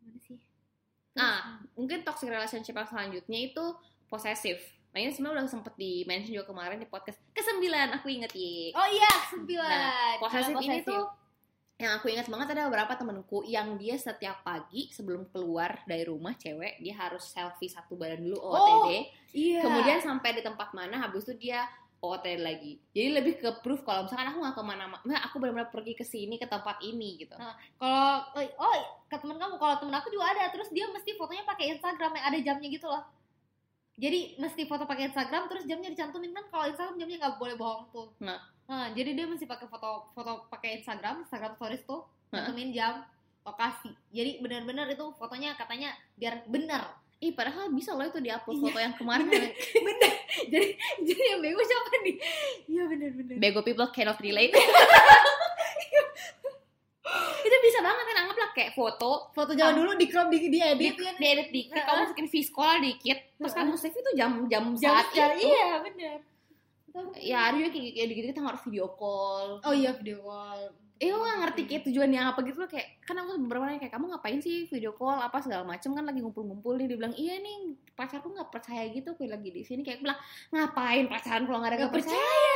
Gimana 0.00 0.18
sih? 0.18 0.40
Terus, 1.12 1.20
Ah. 1.20 1.60
Mungkin 1.72 2.00
toxic 2.00 2.26
relationship 2.26 2.72
yang 2.72 2.88
selanjutnya 2.88 3.38
itu 3.46 3.64
posesif. 4.06 4.56
Nah 4.90 5.04
ini 5.04 5.12
sebenarnya 5.12 5.44
udah 5.44 5.52
sempet 5.52 5.76
di 5.76 6.08
mention 6.08 6.32
juga 6.32 6.48
kemarin 6.48 6.80
di 6.80 6.88
podcast 6.88 7.20
kesembilan 7.30 7.92
aku 7.92 8.08
inget 8.08 8.32
ya. 8.32 8.72
Oh 8.72 8.88
iya. 8.88 9.12
Nah, 9.60 10.16
posesif 10.16 10.56
Ada 10.56 10.64
ini 10.64 10.80
tuh 10.80 11.04
yang 11.76 11.92
aku 12.00 12.08
ingat 12.08 12.24
banget 12.32 12.56
ada 12.56 12.72
beberapa 12.72 12.96
temenku 12.96 13.44
yang 13.44 13.76
dia 13.76 14.00
setiap 14.00 14.40
pagi 14.40 14.88
sebelum 14.88 15.28
keluar 15.28 15.84
dari 15.84 16.08
rumah 16.08 16.32
cewek 16.32 16.80
dia 16.80 16.96
harus 16.96 17.28
selfie 17.28 17.68
satu 17.68 18.00
badan 18.00 18.24
dulu 18.24 18.40
OOTD 18.40 18.88
Iya. 19.36 19.60
kemudian 19.60 20.00
sampai 20.00 20.40
di 20.40 20.42
tempat 20.42 20.72
mana 20.72 20.96
habis 21.04 21.28
itu 21.28 21.36
dia 21.36 21.68
OOTD 22.00 22.40
lagi. 22.44 22.72
Jadi 22.92 23.08
lebih 23.08 23.34
ke 23.40 23.50
proof 23.64 23.80
kalau 23.84 24.04
misalkan 24.04 24.28
aku 24.28 24.38
nggak 24.40 24.56
ke 24.56 24.62
mana-mana 24.64 25.16
aku 25.24 25.36
benar-benar 25.40 25.72
pergi 25.72 25.92
ke 25.96 26.04
sini 26.04 26.36
ke 26.36 26.44
tempat 26.44 26.80
ini 26.84 27.24
gitu. 27.24 27.34
Nah, 27.40 27.56
kalau 27.80 28.24
oh 28.60 28.74
ke 29.08 29.16
temen 29.16 29.36
kamu 29.40 29.56
kalau 29.56 29.80
temen 29.80 29.96
aku 29.96 30.12
juga 30.12 30.28
ada. 30.28 30.52
Terus 30.52 30.68
dia 30.72 30.84
mesti 30.92 31.16
fotonya 31.16 31.48
pakai 31.48 31.72
Instagram 31.76 32.20
yang 32.20 32.26
ada 32.28 32.38
jamnya 32.40 32.68
gitu 32.68 32.86
loh 32.88 33.00
jadi 33.96 34.36
mesti 34.36 34.68
foto 34.68 34.84
pakai 34.84 35.08
Instagram 35.08 35.48
terus 35.48 35.64
jamnya 35.64 35.88
dicantumin. 35.88 36.36
Kan 36.36 36.44
kalau 36.52 36.68
Instagram 36.68 37.00
jamnya 37.00 37.16
nggak 37.16 37.36
boleh 37.40 37.56
bohong 37.56 37.88
tuh. 37.88 38.12
Nah. 38.20 38.36
Nah, 38.66 38.90
jadi 38.92 39.14
dia 39.16 39.24
mesti 39.30 39.48
pakai 39.48 39.70
foto 39.70 40.10
foto 40.12 40.50
pakai 40.52 40.82
Instagram 40.82 41.24
Instagram 41.24 41.56
stories 41.56 41.80
tuh. 41.88 42.04
Nah. 42.28 42.44
cantumin 42.44 42.76
jam 42.76 43.08
lokasi. 43.40 43.96
Jadi 44.12 44.44
benar-benar 44.44 44.90
itu 44.92 45.06
fotonya 45.16 45.56
katanya 45.56 45.96
biar 46.18 46.44
bener 46.50 46.82
Ih 47.16 47.32
padahal 47.32 47.72
bisa 47.72 47.96
loh 47.96 48.04
itu 48.04 48.20
diupload 48.20 48.60
Iya, 48.60 48.64
foto 48.68 48.76
yang 48.76 48.92
kemarin. 49.00 49.24
Bener. 49.24 49.48
bener 49.88 50.12
jadi 50.52 50.68
jadi 51.00 51.22
yang 51.32 51.40
bego 51.40 51.62
siapa 51.64 51.88
nih? 52.04 52.16
Iya 52.68 52.82
bener-bener 52.92 53.34
Bego 53.40 53.64
people 53.64 53.88
cannot 53.88 54.20
relate 54.20 54.52
Itu 57.46 57.56
bisa 57.64 57.78
banget 57.80 58.04
kan 58.04 58.16
anggaplah 58.26 58.50
kayak 58.52 58.64
foto. 58.76 59.32
Foto 59.32 59.56
zaman 59.56 59.80
dulu 59.80 59.96
di 59.96 60.06
crop 60.12 60.28
di 60.28 60.38
di 60.44 60.48
di, 60.52 60.60
edit 60.60 61.00
kan 61.00 61.16
di 61.16 61.26
edit 61.26 61.48
dikit, 61.48 61.80
kamu 61.80 61.98
masukin 62.04 62.26
V 62.28 62.34
sekolah 62.44 62.76
dikit 62.84 63.18
Terus 63.36 63.52
kamu 63.52 63.72
save 63.76 63.96
itu 63.96 64.10
jam-jam 64.16 64.64
jam 64.76 64.92
saat 64.92 65.08
secara 65.12 65.34
itu. 65.36 65.48
Iya 65.48 65.68
bener. 65.84 66.18
Ya 67.20 67.38
ada 67.52 67.60
juga 67.60 67.76
kayak 67.76 67.92
gitu, 67.92 68.12
gitu 68.16 68.26
kita 68.32 68.40
harus 68.40 68.60
video 68.64 68.86
call. 68.96 69.60
Oh 69.60 69.74
iya 69.76 69.92
video 69.92 70.24
call. 70.24 70.72
Eh, 70.96 71.12
gue 71.12 71.20
gak 71.20 71.40
ngerti 71.44 71.62
kayak 71.68 71.82
tujuannya 71.92 72.20
apa 72.24 72.40
gitu 72.40 72.56
loh 72.56 72.72
kayak 72.72 73.04
kan 73.04 73.20
aku 73.20 73.36
beberapa 73.36 73.68
nanya 73.68 73.84
kayak 73.84 74.00
kamu 74.00 74.16
ngapain 74.16 74.40
sih 74.40 74.64
video 74.64 74.96
call? 74.96 75.20
Apa 75.20 75.44
segala 75.44 75.68
macem 75.68 75.92
kan 75.92 76.08
lagi 76.08 76.24
ngumpul-ngumpul 76.24 76.72
nih. 76.80 76.88
Dia 76.88 76.96
bilang 76.96 77.14
iya 77.20 77.36
nih 77.36 77.76
pacarku 77.92 78.32
nggak 78.32 78.48
percaya 78.48 78.88
gitu 78.88 79.12
aku 79.12 79.28
lagi 79.28 79.52
di 79.52 79.60
sini. 79.60 79.84
Kayak 79.84 80.00
aku 80.00 80.04
bilang 80.08 80.20
ngapain 80.56 81.04
pacaran 81.12 81.44
kalau 81.44 81.58
nggak 81.60 81.68
ada 81.68 81.76
Gak 81.76 81.84
nggak 81.84 81.96
percaya? 82.00 82.16
percaya. 82.16 82.55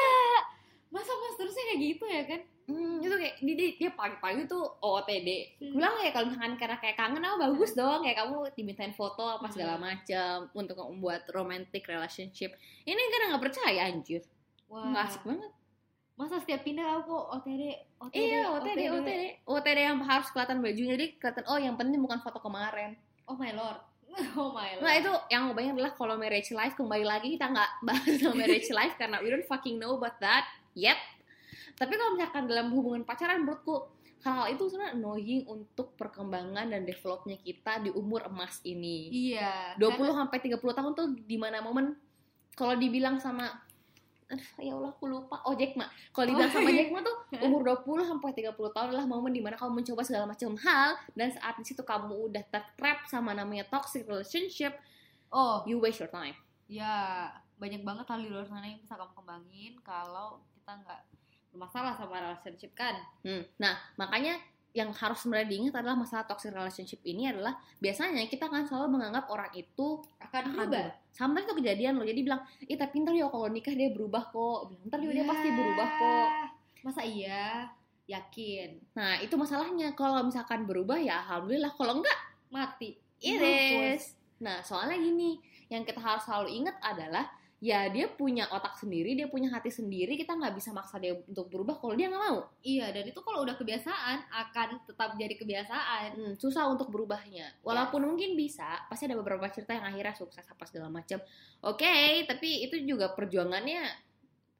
Masa 0.90 1.10
mas 1.14 1.38
terusnya 1.38 1.64
kayak 1.70 1.80
gitu 1.80 2.04
ya 2.06 2.22
kan? 2.26 2.40
hmm, 2.70 3.02
itu 3.02 3.14
kayak 3.18 3.34
dia, 3.42 3.68
dia, 3.74 3.90
pagi-pagi 3.90 4.46
tuh 4.46 4.62
OOTD 4.78 5.28
Hmm. 5.58 5.74
Bilang 5.74 5.94
ya 5.98 6.10
kalau 6.14 6.26
misalkan 6.30 6.54
karena 6.54 6.76
kayak 6.78 6.96
kangen 6.96 7.22
apa 7.22 7.36
bagus 7.50 7.74
dong 7.74 8.06
kayak 8.06 8.18
kamu 8.22 8.36
dimintain 8.54 8.94
foto 8.94 9.26
apa 9.26 9.50
segala 9.50 9.74
Hmm. 9.74 9.90
macam 9.90 10.34
untuk 10.54 10.78
membuat 10.78 11.26
romantic 11.30 11.82
relationship 11.84 12.54
ini 12.84 12.94
kan 12.94 13.34
nggak 13.34 13.42
percaya 13.42 13.90
anjir 13.90 14.22
Wah. 14.70 14.86
nggak 14.86 15.04
asik 15.04 15.22
banget 15.26 15.50
Masa 16.14 16.36
setiap 16.36 16.60
pindah 16.62 17.00
aku 17.00 17.16
OTD, 17.16 17.62
OTD, 17.96 18.12
iya 18.14 18.44
OTD 18.52 18.80
OTD 18.92 19.10
OTD 19.48 19.78
yang 19.80 19.98
harus 20.04 20.28
kelihatan 20.30 20.60
bajunya 20.60 20.94
jadi 20.94 21.06
kelihatan 21.16 21.44
oh 21.48 21.56
yang 21.56 21.74
penting 21.74 21.98
bukan 21.98 22.20
foto 22.20 22.38
kemarin 22.38 22.94
Oh 23.26 23.34
my 23.34 23.50
lord. 23.50 23.80
Oh 24.36 24.50
my 24.52 24.74
lord. 24.76 24.84
Nah 24.84 24.94
itu 24.94 25.10
yang 25.26 25.50
banyak 25.50 25.74
adalah 25.74 25.94
kalau 25.94 26.14
marriage 26.14 26.50
life 26.50 26.74
kembali 26.74 27.02
lagi 27.02 27.34
kita 27.34 27.46
nggak 27.46 27.70
bahas 27.82 28.04
tentang 28.04 28.36
marriage 28.36 28.70
life 28.70 28.94
karena 28.94 29.18
we 29.18 29.26
don't 29.26 29.46
fucking 29.46 29.78
know 29.78 29.96
about 29.96 30.18
that 30.20 30.44
yet. 30.76 30.98
Tapi 31.74 31.96
kalau 31.96 32.16
misalkan 32.18 32.44
dalam 32.44 32.70
hubungan 32.74 33.02
pacaran 33.08 33.40
menurutku 33.40 33.88
hal-hal 34.20 34.52
itu 34.52 34.68
sebenarnya 34.68 35.00
annoying 35.00 35.42
untuk 35.48 35.96
perkembangan 35.96 36.68
dan 36.68 36.84
developnya 36.84 37.40
kita 37.40 37.80
di 37.80 37.90
umur 37.92 38.28
emas 38.28 38.60
ini. 38.68 39.08
Iya. 39.32 39.80
20 39.80 40.12
sampai 40.12 40.38
30 40.44 40.60
tahun 40.60 40.92
tuh 40.92 41.06
di 41.24 41.36
mana 41.40 41.64
momen 41.64 41.96
kalau 42.52 42.76
dibilang 42.76 43.16
sama 43.16 43.48
aduh 44.30 44.50
ya 44.62 44.72
Allah 44.78 44.94
aku 44.94 45.10
lupa 45.10 45.42
oh 45.42 45.58
Jack 45.58 45.74
Ma 45.74 45.90
kalau 46.14 46.30
dibilang 46.30 46.54
sama 46.54 46.70
Jack 46.70 46.94
Ma 46.94 47.02
tuh 47.02 47.16
umur 47.42 47.66
20 47.82 48.06
sampai 48.06 48.30
30 48.30 48.54
tahun 48.54 48.86
adalah 48.94 49.06
momen 49.10 49.34
di 49.34 49.42
mana 49.42 49.58
kamu 49.58 49.82
mencoba 49.82 50.06
segala 50.06 50.30
macam 50.30 50.54
hal 50.54 50.94
dan 51.18 51.34
saat 51.34 51.58
di 51.58 51.66
situ 51.66 51.82
kamu 51.82 52.30
udah 52.30 52.44
tertrap 52.46 53.10
sama 53.10 53.34
namanya 53.34 53.66
toxic 53.66 54.06
relationship 54.06 54.78
Oh, 55.30 55.62
you 55.62 55.82
waste 55.82 55.98
your 55.98 56.10
time 56.10 56.38
ya 56.70 57.26
banyak 57.58 57.82
banget 57.82 58.06
hal 58.06 58.22
di 58.22 58.30
luar 58.30 58.46
sana 58.46 58.70
yang 58.70 58.78
bisa 58.78 58.94
kamu 58.94 59.12
kembangin 59.18 59.74
kalau 59.82 60.38
kita 60.70 60.86
nggak 60.86 61.02
bermasalah 61.50 61.92
sama 61.98 62.22
relationship 62.22 62.70
kan. 62.78 62.94
Hmm, 63.26 63.42
Nah, 63.58 63.74
makanya 63.98 64.38
yang 64.70 64.94
harus 64.94 65.18
sebenarnya 65.18 65.50
diingat 65.50 65.74
adalah 65.82 65.98
masalah 65.98 66.22
toxic 66.22 66.54
relationship 66.54 67.02
ini 67.02 67.26
adalah 67.26 67.58
biasanya 67.82 68.22
kita 68.30 68.46
kan 68.46 68.62
selalu 68.62 68.94
menganggap 68.94 69.26
orang 69.26 69.50
itu 69.58 69.98
Akan 70.22 70.54
berubah. 70.54 70.70
berubah. 70.70 71.10
Sampai 71.10 71.42
itu 71.42 71.52
kejadian 71.58 71.98
loh. 71.98 72.06
Jadi 72.06 72.20
bilang, 72.22 72.38
"Ih, 72.62 72.78
tapi 72.78 73.02
ntar 73.02 73.18
ya 73.18 73.26
kalau 73.26 73.50
nikah 73.50 73.74
dia 73.74 73.90
berubah 73.90 74.30
kok." 74.30 74.70
Bilang, 74.70 74.82
"Ntar 74.86 74.98
juga 75.02 75.14
dia 75.18 75.26
pasti 75.26 75.48
berubah 75.50 75.88
kok." 75.90 76.28
Ya, 76.30 76.46
Masa 76.86 77.02
iya? 77.02 77.66
Yakin. 78.06 78.70
Nah, 78.94 79.18
itu 79.18 79.34
masalahnya. 79.34 79.90
Kalau 79.98 80.22
misalkan 80.22 80.70
berubah 80.70 81.02
ya 81.02 81.18
alhamdulillah, 81.20 81.74
kalau 81.74 81.98
enggak 81.98 82.18
Mati. 82.48 82.94
it 83.18 83.36
Mampus. 83.36 83.74
is. 83.74 84.02
Nah, 84.38 84.62
soalnya 84.62 84.96
gini, 84.96 85.36
yang 85.66 85.82
kita 85.82 85.98
harus 85.98 86.22
selalu 86.24 86.62
ingat 86.62 86.78
adalah 86.80 87.26
ya 87.60 87.92
dia 87.92 88.08
punya 88.08 88.48
otak 88.48 88.80
sendiri, 88.80 89.12
dia 89.12 89.28
punya 89.28 89.52
hati 89.52 89.68
sendiri, 89.68 90.16
kita 90.16 90.32
nggak 90.32 90.56
bisa 90.56 90.72
maksa 90.72 90.96
dia 90.96 91.12
untuk 91.12 91.52
berubah 91.52 91.76
kalau 91.76 91.92
dia 91.92 92.08
nggak 92.08 92.24
mau. 92.24 92.48
Iya, 92.64 92.88
dan 92.88 93.04
itu 93.04 93.20
kalau 93.20 93.44
udah 93.44 93.52
kebiasaan 93.60 94.32
akan 94.32 94.68
tetap 94.88 95.12
jadi 95.20 95.34
kebiasaan. 95.36 96.08
Hmm, 96.16 96.34
susah 96.40 96.72
untuk 96.72 96.88
berubahnya. 96.88 97.60
Walaupun 97.60 98.00
mungkin 98.08 98.32
bisa, 98.32 98.80
pasti 98.88 99.04
ada 99.04 99.20
beberapa 99.20 99.44
cerita 99.52 99.76
yang 99.76 99.84
akhirnya 99.84 100.16
sukses 100.16 100.48
apa 100.48 100.64
segala 100.64 100.88
macam. 100.88 101.20
Oke, 101.60 102.24
tapi 102.24 102.64
itu 102.64 102.80
juga 102.88 103.12
perjuangannya 103.12 103.84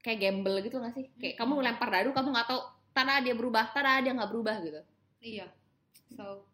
kayak 0.04 0.18
gamble 0.20 0.60
gitu 0.60 0.76
gak 0.84 0.92
sih? 0.92 1.08
Kayak 1.16 1.40
kamu 1.40 1.64
lempar 1.64 1.88
dadu, 1.88 2.12
kamu 2.12 2.36
nggak 2.36 2.48
tahu, 2.52 2.60
tada 2.92 3.24
dia 3.24 3.32
berubah, 3.32 3.72
tada 3.72 4.04
dia 4.04 4.12
nggak 4.12 4.28
berubah 4.28 4.60
gitu. 4.60 4.80
Iya. 5.24 5.48
So, 6.12 6.44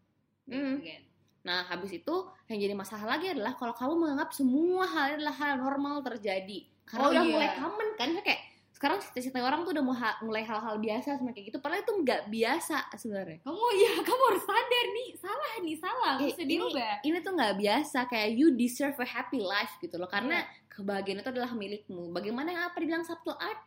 Hmm. 0.47 0.79
again. 0.79 1.03
Nah, 1.47 1.63
habis 1.63 1.95
itu 1.95 2.15
yang 2.45 2.59
jadi 2.59 2.75
masalah 2.75 3.15
lagi 3.15 3.31
adalah 3.31 3.55
kalau 3.55 3.71
kamu 3.71 3.93
menganggap 3.95 4.35
semua 4.35 4.83
hal 4.83 5.15
adalah 5.15 5.31
hal 5.31 5.55
normal 5.57 6.03
terjadi. 6.03 6.67
Karena 6.83 7.07
Oh, 7.07 7.11
udah 7.15 7.23
iya. 7.23 7.31
mulai 7.31 7.49
common 7.55 7.89
kan, 7.95 8.09
kayak 8.19 8.41
sekarang 8.71 8.99
cita-cita 8.99 9.39
orang 9.39 9.63
tuh 9.63 9.73
udah 9.73 9.81
mulai 10.21 10.43
hal-hal 10.43 10.75
biasa 10.77 11.17
sama 11.17 11.31
kayak 11.31 11.49
gitu. 11.49 11.57
Padahal 11.57 11.81
itu 11.81 11.93
nggak 11.97 12.21
biasa 12.27 12.77
sebenarnya. 12.93 13.39
Kamu 13.41 13.67
ya, 13.73 13.93
kamu 14.05 14.21
harus 14.29 14.43
sadar 14.43 14.85
nih, 14.91 15.09
salah 15.15 15.53
nih, 15.63 15.75
salah, 15.79 16.13
Eh, 16.19 16.27
bisa 16.29 16.41
ini- 16.43 16.51
dirubah. 16.53 16.93
ini 17.01 17.17
tuh 17.19 17.31
nggak 17.33 17.55
biasa 17.57 17.99
kayak 18.05 18.29
you 18.33 18.47
deserve 18.53 18.99
a 18.99 19.07
happy 19.07 19.39
life 19.39 19.71
gitu 19.79 19.95
loh 19.95 20.05
karena 20.05 20.43
Iya. 20.43 20.67
kebahagiaan 20.69 21.19
itu 21.19 21.31
adalah 21.31 21.51
milikmu 21.51 22.11
bagaimana 22.11 22.53
yang 22.53 22.63
apa 22.67 22.77
dibilang 22.77 23.01
subtle 23.01 23.33
art 23.33 23.57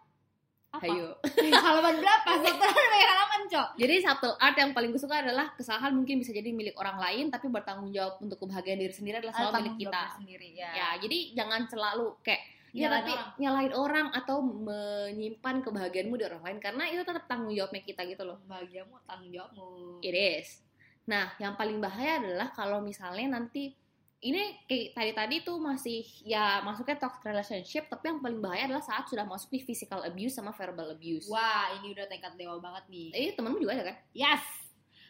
Apa? 0.71 0.87
ayo 0.87 1.19
Eh, 1.37 1.51
halaman 1.51 1.99
berapa? 1.99 2.29
Satu 2.47 2.63
halaman, 2.63 3.43
Cok. 3.51 3.69
jadi 3.75 3.95
subtle 4.01 4.39
art 4.39 4.55
yang 4.55 4.71
paling 4.71 4.91
gue 4.91 5.03
suka 5.03 5.19
adalah 5.19 5.51
kesalahan 5.59 5.91
mungkin 5.91 6.23
bisa 6.23 6.31
jadi 6.31 6.55
milik 6.55 6.79
orang 6.79 6.97
lain 6.97 7.27
tapi 7.27 7.51
bertanggung 7.51 7.91
jawab 7.91 8.23
untuk 8.23 8.39
kebahagiaan 8.39 8.79
diri 8.79 8.95
sendiri 8.95 9.19
adalah 9.19 9.35
selalu 9.35 9.55
milik 9.59 9.77
kita 9.83 10.03
sendiri 10.15 10.49
ya. 10.55 10.71
ya 10.71 10.89
jadi 11.03 11.19
jangan 11.35 11.61
selalu 11.67 12.07
kayak 12.23 12.43
ya 12.71 12.87
Nyalain 12.87 12.95
tapi 13.03 13.11
orang. 13.11 13.31
nyalahin 13.43 13.73
orang 13.75 14.07
atau 14.15 14.37
menyimpan 14.39 15.57
kebahagiaanmu 15.61 16.15
di 16.15 16.25
orang 16.25 16.43
lain 16.47 16.59
karena 16.63 16.85
itu 16.87 17.03
tetap 17.03 17.25
tanggung 17.27 17.51
jawabnya 17.51 17.83
kita 17.83 18.03
gitu 18.07 18.23
loh 18.23 18.39
Bahagiamu 18.47 18.95
tanggung 19.03 19.31
jawabmu. 19.35 19.99
It 20.01 20.15
is. 20.15 20.63
Nah, 21.03 21.35
yang 21.43 21.59
paling 21.59 21.83
bahaya 21.83 22.23
adalah 22.23 22.55
kalau 22.55 22.79
misalnya 22.79 23.35
nanti 23.35 23.75
ini 24.21 24.61
kayak 24.65 24.93
tadi-tadi 24.93 25.37
tuh 25.41 25.57
masih 25.57 26.05
ya 26.23 26.61
masuknya 26.61 27.01
toxic 27.01 27.25
relationship, 27.25 27.89
tapi 27.89 28.05
yang 28.07 28.21
paling 28.21 28.37
bahaya 28.37 28.69
adalah 28.69 28.81
saat 28.81 29.09
sudah 29.09 29.25
masuk 29.25 29.49
di 29.49 29.61
physical 29.61 30.05
abuse 30.05 30.37
sama 30.37 30.53
verbal 30.53 30.93
abuse. 30.93 31.25
Wah, 31.27 31.73
ini 31.81 31.91
udah 31.91 32.05
tingkat 32.05 32.37
dewa 32.37 32.61
banget 32.61 32.85
nih. 32.87 33.09
Eh, 33.11 33.33
temenmu 33.33 33.57
juga 33.57 33.73
ada 33.75 33.85
kan? 33.89 33.97
Yes. 34.13 34.45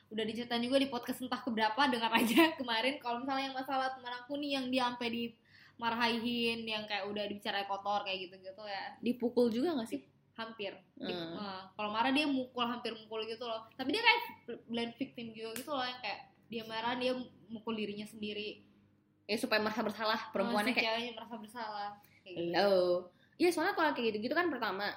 Udah 0.06 0.22
diceritain 0.22 0.58
juga 0.60 0.78
di 0.78 0.86
podcast 0.86 1.18
entah 1.18 1.38
keberapa 1.38 1.78
dengar 1.86 2.10
aja 2.10 2.50
kemarin 2.58 2.98
kalau 2.98 3.22
misalnya 3.22 3.44
yang 3.46 3.56
masalah 3.56 3.94
teman 3.94 4.14
aku 4.14 4.38
nih 4.38 4.50
yang 4.54 4.66
dia 4.66 4.82
sampai 4.86 5.08
dimarahin 5.10 6.58
yang 6.62 6.84
kayak 6.86 7.06
udah 7.06 7.24
dibicarain 7.26 7.66
kotor 7.66 8.02
kayak 8.02 8.26
gitu-gitu 8.26 8.62
ya. 8.62 8.84
Dipukul 8.98 9.46
juga 9.48 9.74
gak 9.74 9.90
sih? 9.90 10.00
Hampir. 10.34 10.72
Di- 10.94 11.10
Hmm. 11.10 11.34
eh, 11.36 11.62
kalau 11.74 11.90
marah 11.90 12.10
dia 12.10 12.26
mukul 12.26 12.62
hampir 12.62 12.94
mukul 12.94 13.26
gitu 13.26 13.42
loh. 13.42 13.66
Tapi 13.74 13.90
dia 13.90 14.02
kayak 14.02 14.22
blend 14.66 14.94
victim 14.94 15.30
juga 15.30 15.50
gitu 15.56 15.70
loh 15.70 15.82
yang 15.82 15.98
kayak 15.98 16.20
dia 16.46 16.62
marah 16.64 16.94
dia 16.94 17.12
mukul 17.46 17.74
dirinya 17.74 18.06
sendiri. 18.06 18.69
Ya 19.30 19.38
supaya 19.38 19.62
merasa 19.62 19.86
bersalah 19.86 20.18
perempuannya 20.34 20.74
Oh, 20.74 20.76
si 20.76 20.82
kayak 20.82 21.14
merasa 21.14 21.34
bersalah. 21.38 21.90
Kayak 22.20 22.34
gitu. 22.34 22.50
hello. 22.50 22.74
Iya, 23.38 23.48
soalnya 23.54 23.72
kalau 23.72 23.94
kayak 23.94 24.06
gitu-gitu 24.10 24.34
kan 24.34 24.50
pertama 24.50 24.90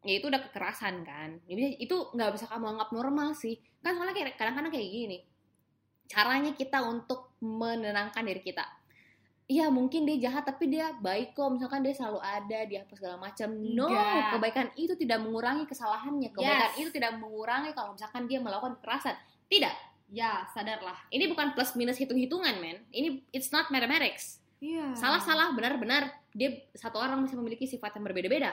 ya 0.00 0.16
itu 0.16 0.26
udah 0.26 0.40
kekerasan 0.48 1.04
kan. 1.04 1.36
Jadi 1.44 1.76
itu 1.76 1.92
nggak 2.16 2.32
bisa 2.32 2.48
kamu 2.48 2.72
anggap 2.72 2.88
normal 2.90 3.36
sih. 3.36 3.60
Kan 3.78 3.92
soalnya 3.92 4.16
kayak 4.16 4.40
kadang-kadang 4.40 4.72
kayak 4.72 4.88
gini. 4.88 5.18
Caranya 6.08 6.56
kita 6.56 6.80
untuk 6.82 7.36
menenangkan 7.38 8.24
diri 8.24 8.40
kita. 8.40 8.64
Iya 9.44 9.66
mungkin 9.66 10.06
dia 10.06 10.30
jahat 10.30 10.46
tapi 10.46 10.70
dia 10.70 10.94
baik 10.94 11.34
kok 11.34 11.50
misalkan 11.50 11.82
dia 11.82 11.90
selalu 11.90 12.22
ada 12.22 12.58
dia 12.64 12.86
apa 12.86 12.94
segala 12.94 13.18
macam 13.18 13.50
no 13.50 13.90
Enggak. 13.90 14.38
kebaikan 14.38 14.66
itu 14.78 14.94
tidak 14.94 15.18
mengurangi 15.20 15.66
kesalahannya 15.66 16.30
kebaikan 16.30 16.70
Yes. 16.70 16.78
itu 16.78 16.90
tidak 16.94 17.18
mengurangi 17.18 17.74
kalau 17.74 17.98
misalkan 17.98 18.30
dia 18.30 18.38
melakukan 18.38 18.78
kekerasan 18.78 19.18
tidak 19.50 19.74
Ya, 20.10 20.42
sadarlah. 20.50 20.98
ini 21.14 21.30
bukan 21.30 21.54
plus 21.54 21.78
minus 21.78 21.94
hitung 21.94 22.18
hitungan 22.18 22.58
men 22.58 22.82
ini 22.90 23.22
it's 23.30 23.54
not 23.54 23.70
mathematics 23.70 24.42
Iya. 24.60 24.92
salah 24.92 25.22
salah 25.22 25.54
benar 25.56 25.80
benar 25.80 26.10
dia 26.36 26.66
satu 26.76 27.00
orang 27.00 27.24
bisa 27.24 27.32
memiliki 27.38 27.64
sifat 27.64 27.96
yang 27.96 28.04
berbeda 28.04 28.28
beda 28.28 28.52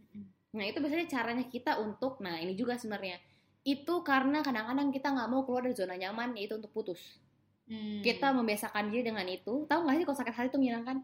Mm-mm. 0.00 0.24
Nah 0.56 0.64
itu 0.66 0.78
biasanya 0.82 1.06
caranya 1.06 1.44
kita 1.46 1.78
untuk, 1.78 2.18
nah 2.18 2.38
ini 2.38 2.54
juga 2.58 2.74
sebenarnya 2.74 3.18
itu 3.64 3.94
karena 4.04 4.44
kadang-kadang 4.44 4.92
kita 4.92 5.08
nggak 5.14 5.28
mau 5.30 5.42
keluar 5.42 5.64
dari 5.64 5.72
zona 5.74 5.96
nyaman 5.96 6.36
yaitu 6.36 6.60
untuk 6.60 6.68
putus. 6.70 7.00
Hmm. 7.64 8.04
Kita 8.04 8.28
membiasakan 8.36 8.92
diri 8.92 9.08
dengan 9.08 9.24
itu. 9.24 9.64
Tahu 9.64 9.80
nggak 9.88 9.96
sih 9.96 10.04
kalau 10.04 10.18
sakit 10.20 10.34
hati 10.36 10.48
itu 10.52 10.60
menyenangkan? 10.60 11.00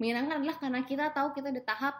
Menyenangkan 0.00 0.34
adalah 0.40 0.56
karena 0.56 0.80
kita 0.88 1.04
tahu 1.12 1.36
kita 1.36 1.52
di 1.52 1.60
tahap 1.60 1.92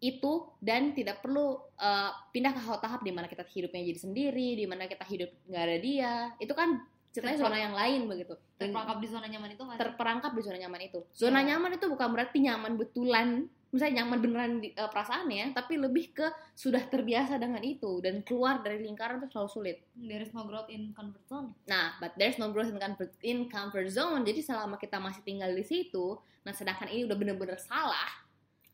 itu 0.00 0.48
dan 0.58 0.96
tidak 0.96 1.20
perlu 1.20 1.60
uh, 1.76 2.10
pindah 2.32 2.56
ke 2.56 2.60
tahap 2.80 3.00
di 3.04 3.12
mana 3.12 3.28
kita 3.28 3.44
hidupnya 3.44 3.84
jadi 3.84 4.00
sendiri, 4.00 4.48
di 4.56 4.64
mana 4.64 4.88
kita 4.88 5.04
hidup 5.04 5.28
nggak 5.46 5.62
ada 5.62 5.76
dia. 5.78 6.14
Itu 6.40 6.56
kan 6.56 6.80
ceritanya 7.12 7.36
Terperang- 7.36 7.52
zona 7.52 7.58
yang 7.60 7.74
lain 7.76 8.00
begitu. 8.08 8.34
Terperangkap 8.56 8.98
di 9.02 9.08
zona 9.08 9.26
nyaman 9.28 9.50
itu 9.52 9.62
terperangkap 9.76 10.32
di 10.32 10.42
zona 10.42 10.58
nyaman 10.58 10.80
itu. 10.88 11.00
Zona 11.12 11.38
Iya. 11.40 11.46
nyaman 11.54 11.70
itu 11.76 11.86
bukan 11.90 12.08
berarti 12.16 12.38
nyaman 12.40 12.72
betulan, 12.78 13.28
misalnya 13.70 13.94
nyaman 14.02 14.18
beneran 14.22 14.52
di, 14.58 14.68
eh, 14.72 14.88
perasaannya, 14.90 15.44
tapi 15.52 15.74
lebih 15.76 16.16
ke 16.16 16.26
sudah 16.54 16.80
terbiasa 16.86 17.36
dengan 17.36 17.60
itu 17.60 17.98
dan 18.00 18.22
keluar 18.24 18.62
dari 18.62 18.80
lingkaran 18.82 19.20
itu 19.20 19.28
selalu 19.36 19.50
sulit. 19.50 19.76
There 19.94 20.22
is 20.22 20.32
no 20.32 20.46
growth 20.46 20.70
in 20.70 20.94
comfort 20.96 21.24
zone. 21.28 21.52
Nah, 21.66 21.98
but 22.00 22.16
there's 22.16 22.38
no 22.38 22.50
growth 22.50 22.70
in 22.70 22.78
comfort, 22.78 23.12
in 23.20 23.46
comfort 23.46 23.90
zone. 23.90 24.24
Jadi 24.24 24.40
selama 24.40 24.78
kita 24.78 24.96
masih 24.96 25.20
tinggal 25.20 25.50
di 25.52 25.66
situ, 25.66 26.14
nah 26.40 26.54
sedangkan 26.54 26.88
ini 26.88 27.04
udah 27.04 27.16
bener-bener 27.18 27.58
salah, 27.58 28.08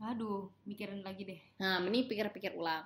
Aduh, 0.03 0.53
mikirin 0.69 1.00
lagi 1.00 1.25
deh. 1.25 1.41
nah 1.57 1.81
ini 1.81 2.05
pikir-pikir 2.05 2.53
ulang. 2.57 2.85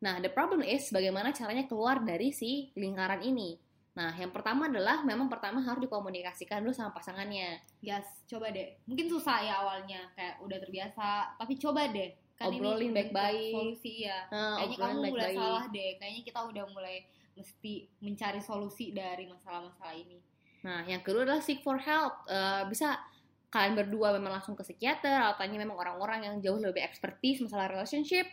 Nah, 0.00 0.16
the 0.18 0.32
problem 0.32 0.64
is 0.64 0.88
bagaimana 0.88 1.30
caranya 1.30 1.68
keluar 1.68 2.00
dari 2.00 2.32
si 2.32 2.72
lingkaran 2.74 3.20
ini. 3.20 3.60
Nah, 3.90 4.16
yang 4.16 4.32
pertama 4.32 4.70
adalah 4.70 5.04
memang 5.04 5.28
pertama 5.28 5.60
harus 5.60 5.82
dikomunikasikan 5.84 6.64
dulu 6.64 6.72
sama 6.72 6.96
pasangannya. 6.96 7.60
Guys, 7.84 8.08
coba 8.24 8.48
deh. 8.48 8.80
Mungkin 8.88 9.12
susah 9.12 9.44
ya 9.44 9.60
awalnya, 9.60 10.08
kayak 10.16 10.40
udah 10.40 10.58
terbiasa. 10.62 11.36
Tapi 11.36 11.54
coba 11.60 11.84
deh. 11.92 12.16
Kan 12.40 12.56
Obrolin 12.56 12.96
baik-baik. 12.96 13.52
Solusi 13.52 14.08
ya. 14.08 14.24
Nah, 14.32 14.56
Kayaknya 14.64 14.76
kamu 14.80 15.00
mulai 15.12 15.32
salah 15.36 15.64
deh. 15.68 15.90
Kayaknya 16.00 16.22
kita 16.24 16.40
udah 16.48 16.64
mulai 16.72 16.96
mesti 17.36 17.74
mencari 18.00 18.40
solusi 18.40 18.96
dari 18.96 19.24
masalah-masalah 19.28 19.96
ini 19.96 20.18
Nah, 20.60 20.84
yang 20.84 21.00
kedua 21.00 21.24
adalah 21.24 21.40
seek 21.40 21.64
for 21.64 21.80
help. 21.80 22.28
Eh, 22.28 22.62
bisa 22.68 23.00
kalian 23.50 23.74
berdua 23.74 24.14
memang 24.14 24.38
langsung 24.38 24.54
ke 24.54 24.62
psikiater 24.62 25.10
atau 25.10 25.42
tanya 25.42 25.58
memang 25.58 25.74
orang-orang 25.74 26.22
yang 26.24 26.34
jauh 26.38 26.56
lebih 26.56 26.80
ekspertis 26.80 27.42
masalah 27.42 27.66
relationship, 27.66 28.24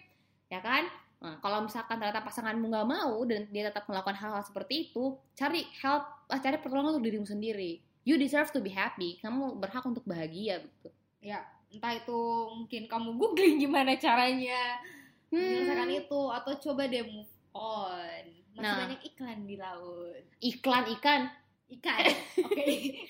ya 0.48 0.62
kan? 0.62 0.86
Nah, 1.18 1.42
kalau 1.42 1.66
misalkan 1.66 1.98
ternyata 1.98 2.22
pasanganmu 2.22 2.70
nggak 2.70 2.88
mau 2.88 3.18
dan 3.26 3.50
dia 3.50 3.74
tetap 3.74 3.90
melakukan 3.90 4.14
hal-hal 4.14 4.46
seperti 4.46 4.90
itu, 4.90 5.18
cari 5.34 5.66
help, 5.82 6.06
ah, 6.30 6.38
cari 6.38 6.62
pertolongan 6.62 6.94
untuk 6.94 7.10
dirimu 7.10 7.26
sendiri. 7.26 7.82
You 8.06 8.16
deserve 8.16 8.54
to 8.54 8.62
be 8.62 8.70
happy. 8.70 9.18
Kamu 9.20 9.58
berhak 9.58 9.82
untuk 9.84 10.06
bahagia 10.06 10.62
gitu. 10.62 10.90
ya 11.18 11.42
entah 11.68 11.92
itu 11.92 12.16
mungkin 12.56 12.88
kamu 12.88 13.10
googling 13.18 13.58
gimana 13.68 13.98
caranya 14.00 14.80
Hmm. 15.28 15.44
menyelesaikan 15.44 15.92
itu 15.92 16.22
atau 16.32 16.54
coba 16.56 16.88
deh 16.88 17.04
move 17.04 17.28
on 17.52 18.24
masih 18.56 18.64
Nah. 18.64 18.80
banyak 18.80 19.02
iklan 19.04 19.44
di 19.44 19.60
laut 19.60 20.24
Iklan 20.40 20.88
ikan, 20.96 21.28
ikan. 21.68 22.00
Oke. 22.48 22.64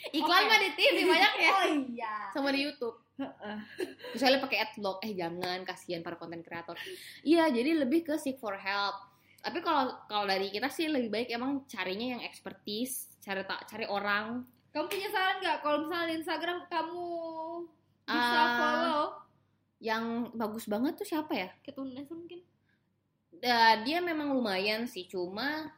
Iklan 0.09 0.41
Oke. 0.43 0.49
mah 0.49 0.59
di 0.59 0.69
TV 0.73 0.97
banyak 1.05 1.33
ya, 1.37 1.51
oh 1.51 1.65
iya. 1.85 2.13
Sama 2.33 2.49
di 2.49 2.65
YouTube. 2.65 2.97
Heeh. 3.17 3.57
misalnya 4.13 4.39
pakai 4.41 4.57
adblock 4.61 4.97
eh 5.05 5.13
jangan 5.13 5.59
kasihan 5.61 6.01
para 6.01 6.17
konten 6.17 6.41
kreator. 6.41 6.77
Iya 7.21 7.49
jadi 7.49 7.77
lebih 7.85 8.05
ke 8.05 8.17
seek 8.17 8.37
for 8.37 8.57
help. 8.57 8.97
Tapi 9.41 9.61
kalau 9.61 9.93
kalau 10.09 10.25
dari 10.25 10.49
kita 10.49 10.67
sih 10.67 10.89
lebih 10.89 11.13
baik 11.13 11.29
emang 11.29 11.65
carinya 11.69 12.17
yang 12.17 12.21
expertise 12.25 13.13
cari 13.21 13.45
tak 13.45 13.65
cari 13.69 13.85
orang. 13.85 14.45
Kamu 14.73 14.85
punya 14.85 15.09
saran 15.09 15.41
nggak? 15.41 15.57
Kalau 15.65 15.77
misalnya 15.85 16.07
di 16.09 16.15
Instagram 16.21 16.57
kamu 16.69 17.05
bisa 18.05 18.37
Ah. 18.37 18.53
follow? 18.57 19.03
yang 19.77 20.33
bagus 20.33 20.65
banget 20.65 20.97
tuh 20.97 21.05
siapa 21.05 21.37
ya? 21.37 21.49
Ketunas 21.61 22.09
mungkin. 22.09 22.41
Ya, 23.37 23.77
dia 23.85 24.01
memang 24.01 24.33
lumayan 24.33 24.89
sih 24.89 25.05
cuma 25.05 25.69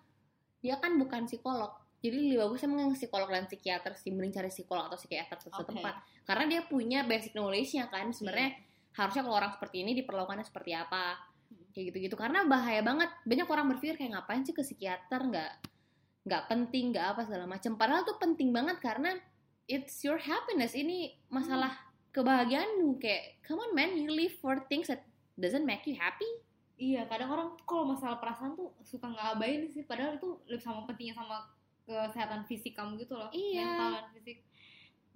dia 0.63 0.79
kan 0.79 0.95
bukan 0.95 1.27
psikolog 1.27 1.75
jadi 1.99 2.15
lebih 2.15 2.37
bagus 2.47 2.63
emang 2.63 2.87
yang 2.87 2.93
psikolog 2.95 3.27
dan 3.27 3.45
psikiater 3.45 3.91
sih 3.99 4.11
mending 4.15 4.35
cari 4.39 4.49
psikolog 4.51 4.87
atau 4.87 4.95
psikiater 4.95 5.37
setempat 5.39 5.95
karena 6.23 6.45
dia 6.47 6.61
punya 6.63 7.03
basic 7.03 7.35
knowledge-nya 7.35 7.91
kan 7.91 8.11
sebenarnya 8.15 8.55
harusnya 8.95 9.21
kalau 9.23 9.35
orang 9.37 9.51
seperti 9.53 9.83
ini 9.83 9.91
diperlakukannya 9.99 10.45
seperti 10.47 10.71
apa 10.73 11.29
kayak 11.73 11.93
gitu-gitu. 11.93 12.15
Karena 12.17 12.45
bahaya 12.45 12.81
banget 12.81 13.09
banyak 13.25 13.47
orang 13.47 13.65
berpikir 13.75 13.95
kayak 13.95 14.11
ngapain 14.17 14.43
sih 14.43 14.55
ke 14.55 14.61
psikiater? 14.65 15.21
Nggak 15.23 15.51
nggak 16.27 16.43
penting 16.51 16.91
nggak 16.93 17.15
apa 17.15 17.21
segala 17.25 17.47
macam 17.47 17.79
padahal 17.79 18.03
tuh 18.03 18.19
penting 18.19 18.51
banget 18.51 18.77
karena 18.83 19.15
it's 19.69 20.01
your 20.03 20.19
happiness. 20.19 20.75
Ini 20.75 21.15
masalah 21.31 21.73
kebahagiaanmu. 22.11 22.99
Kayak 22.99 23.39
come 23.45 23.63
on 23.63 23.71
man 23.71 23.95
you 23.95 24.11
live 24.11 24.35
for 24.41 24.59
things 24.67 24.89
that 24.89 25.05
doesn't 25.39 25.65
make 25.65 25.85
you 25.87 25.95
happy. 25.95 26.27
Iya, 26.79 27.03
kadang 27.11 27.35
orang 27.35 27.49
kalau 27.67 27.91
masalah 27.91 28.23
perasaan 28.23 28.55
tuh 28.55 28.71
suka 28.87 29.11
ngabain 29.11 29.67
sih, 29.67 29.83
padahal 29.83 30.15
itu 30.15 30.39
lebih 30.47 30.63
sama 30.63 30.87
pentingnya 30.87 31.11
sama 31.11 31.43
kesehatan 31.89 32.45
fisik 32.45 32.77
kamu 32.77 33.01
gitu 33.01 33.17
loh, 33.17 33.33
Iya. 33.33 33.65
mental 33.65 33.89
dan 33.91 34.07
fisik 34.13 34.37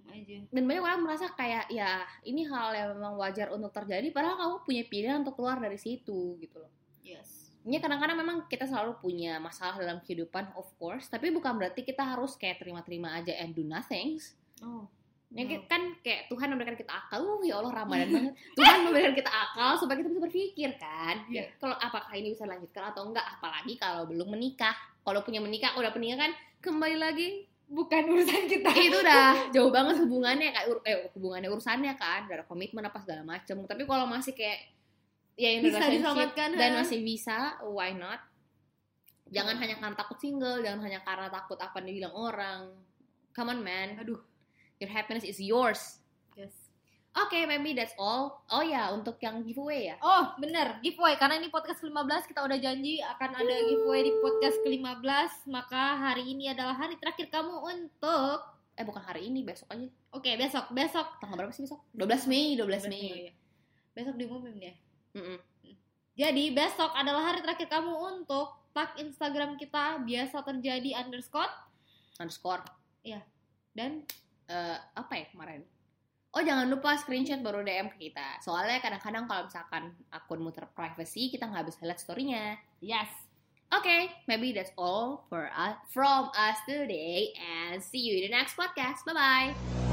aja. 0.04 0.36
dan 0.44 0.62
banyak 0.62 0.82
orang 0.82 1.00
merasa 1.00 1.26
kayak 1.30 1.64
ya 1.68 2.04
ini 2.22 2.44
hal 2.44 2.70
yang 2.70 2.88
memang 2.92 3.16
wajar 3.16 3.48
untuk 3.48 3.72
terjadi 3.72 4.04
padahal 4.10 4.36
kamu 4.36 4.54
punya 4.60 4.82
pilihan 4.84 5.16
untuk 5.22 5.34
keluar 5.34 5.56
dari 5.56 5.80
situ 5.80 6.36
gitu 6.36 6.60
loh 6.60 6.68
Yes. 7.00 7.48
ini 7.62 7.80
kadang-kadang 7.80 8.16
memang 8.16 8.36
kita 8.44 8.68
selalu 8.68 9.00
punya 9.00 9.40
masalah 9.40 9.80
dalam 9.80 10.00
kehidupan 10.00 10.52
of 10.54 10.68
course 10.76 11.08
tapi 11.08 11.32
bukan 11.32 11.56
berarti 11.56 11.80
kita 11.80 12.04
harus 12.04 12.36
kayak 12.36 12.60
terima-terima 12.60 13.16
aja 13.16 13.32
and 13.32 13.52
do 13.52 13.64
nothing 13.64 14.20
Oh. 14.60 14.86
Ya, 15.34 15.42
Wow. 15.50 15.66
kan 15.66 15.82
kayak 15.98 16.30
Tuhan 16.30 16.46
memberikan 16.46 16.78
kita 16.78 16.94
akal, 16.94 17.18
uh 17.18 17.42
ya 17.42 17.58
Allah 17.58 17.74
Ramadan 17.74 18.06
banget. 18.06 18.32
Tuhan 18.54 18.86
memberikan 18.86 19.18
kita 19.18 19.26
akal 19.26 19.74
supaya 19.82 19.98
kita 19.98 20.14
bisa 20.14 20.22
berpikir 20.22 20.70
kan. 20.78 21.26
Iya. 21.26 21.50
Kalau 21.58 21.74
apakah 21.74 22.14
ini 22.14 22.30
bisa 22.30 22.46
dilanjutkan 22.46 22.94
atau 22.94 23.10
enggak, 23.10 23.26
apalagi 23.26 23.74
kalau 23.74 24.06
belum 24.06 24.30
menikah. 24.30 24.78
Kalau 25.02 25.26
punya 25.26 25.42
menikah, 25.42 25.74
udah 25.74 25.90
menikah 25.90 26.30
kan 26.30 26.32
kembali 26.64 26.96
lagi 26.96 27.44
Bukan 27.64 28.02
urusan 28.12 28.44
kita. 28.44 28.70
itu 28.76 28.96
udah 29.00 29.34
jauh 29.56 29.72
banget 29.72 29.96
hubungannya 30.04 30.52
kayak 30.52 30.66
ur- 30.68 30.84
eh, 30.84 31.08
hubungannya 31.16 31.48
urusannya 31.48 31.96
kan, 31.96 32.28
udah 32.28 32.36
ada 32.40 32.46
komitmen 32.46 32.84
apa 32.84 33.00
segala 33.00 33.24
macem. 33.24 33.56
Tapi 33.64 33.82
kalau 33.88 34.04
masih 34.04 34.36
kayak 34.36 34.68
ya 35.34 35.48
in 35.48 35.64
Bisa 35.64 35.80
diselamatkan, 35.88 36.54
dan 36.54 36.76
masih 36.76 37.00
bisa, 37.00 37.56
why 37.64 37.96
not? 37.96 38.20
Jangan 39.32 39.56
hanya 39.58 39.80
karena 39.80 39.96
takut 39.96 40.20
single, 40.20 40.60
jangan 40.60 40.84
hanya 40.84 41.00
karena 41.02 41.32
takut 41.32 41.56
apa 41.56 41.80
dibilang 41.80 42.12
orang. 42.12 42.68
Come 43.32 43.50
on 43.50 43.60
man, 43.64 43.96
Aduh. 43.98 44.20
your 44.78 44.92
happiness 44.92 45.24
is 45.24 45.40
yours. 45.40 46.03
Oke, 47.14 47.46
maybe 47.46 47.78
that's 47.78 47.94
all. 47.94 48.42
Oh 48.50 48.58
ya, 48.58 48.90
untuk 48.90 49.22
yang 49.22 49.46
giveaway 49.46 49.86
ya. 49.86 49.96
Oh, 50.02 50.34
bener, 50.34 50.82
giveaway. 50.82 51.14
Karena 51.14 51.38
ini 51.38 51.46
podcast 51.46 51.78
ke-15, 51.78 52.26
kita 52.26 52.42
udah 52.42 52.58
janji 52.58 52.98
akan 52.98 53.30
ada 53.38 53.54
giveaway 53.70 54.02
di 54.02 54.12
podcast 54.18 54.58
ke-15. 54.66 55.46
Maka 55.46 55.94
hari 55.94 56.34
ini 56.34 56.50
adalah 56.50 56.74
hari 56.74 56.98
terakhir 56.98 57.30
kamu 57.30 57.54
untuk... 57.62 58.38
Eh, 58.74 58.82
bukan 58.82 58.98
hari 59.06 59.30
ini, 59.30 59.46
besok 59.46 59.70
aja. 59.70 59.86
Oke, 60.10 60.34
besok. 60.34 60.74
Besok. 60.74 61.06
Tanggal 61.22 61.38
berapa 61.38 61.54
sih 61.54 61.62
besok? 61.62 61.86
12 61.94 62.26
Mei, 62.26 62.58
12 62.58 62.90
Mei. 62.90 63.30
ya. 63.30 63.32
Besok 63.94 64.14
diumumin 64.18 64.58
ya. 64.58 64.74
Mm-mm. 65.14 65.38
Jadi 66.18 66.44
besok 66.50 66.90
adalah 66.98 67.30
hari 67.30 67.46
terakhir 67.46 67.70
kamu 67.70 67.94
untuk 67.94 68.58
tag 68.74 68.98
Instagram 68.98 69.54
kita 69.54 70.02
biasa 70.02 70.42
terjadi 70.42 70.98
underscore 70.98 71.50
Underscore. 72.18 72.62
dan 73.74 74.02
Eh, 74.44 74.78
apa 74.92 75.12
ya 75.16 75.24
kemarin? 75.32 75.64
Oh, 76.34 76.42
jangan 76.42 76.66
lupa 76.66 76.98
screenshot 76.98 77.38
baru 77.46 77.62
DM 77.62 77.94
ke 77.94 78.10
kita. 78.10 78.42
Soalnya 78.42 78.82
kadang-kadang 78.82 79.30
kalau 79.30 79.46
misalkan 79.46 79.94
akunmu 80.10 80.50
terprivacy, 80.50 81.30
kita 81.30 81.46
nggak 81.46 81.70
bisa 81.70 81.86
lihat 81.86 82.02
story-nya. 82.02 82.58
yes. 82.82 83.06
Oke, 83.74 84.06
maybe 84.30 84.54
that's 84.54 84.70
all 84.78 85.26
for 85.26 85.50
us 85.50 85.74
from 85.90 86.30
us 86.38 86.58
today 86.62 87.34
and 87.38 87.82
see 87.82 87.98
you 87.98 88.22
in 88.22 88.30
the 88.30 88.34
next 88.34 88.54
podcast. 88.54 89.02
Bye 89.02 89.14
bye. 89.14 89.83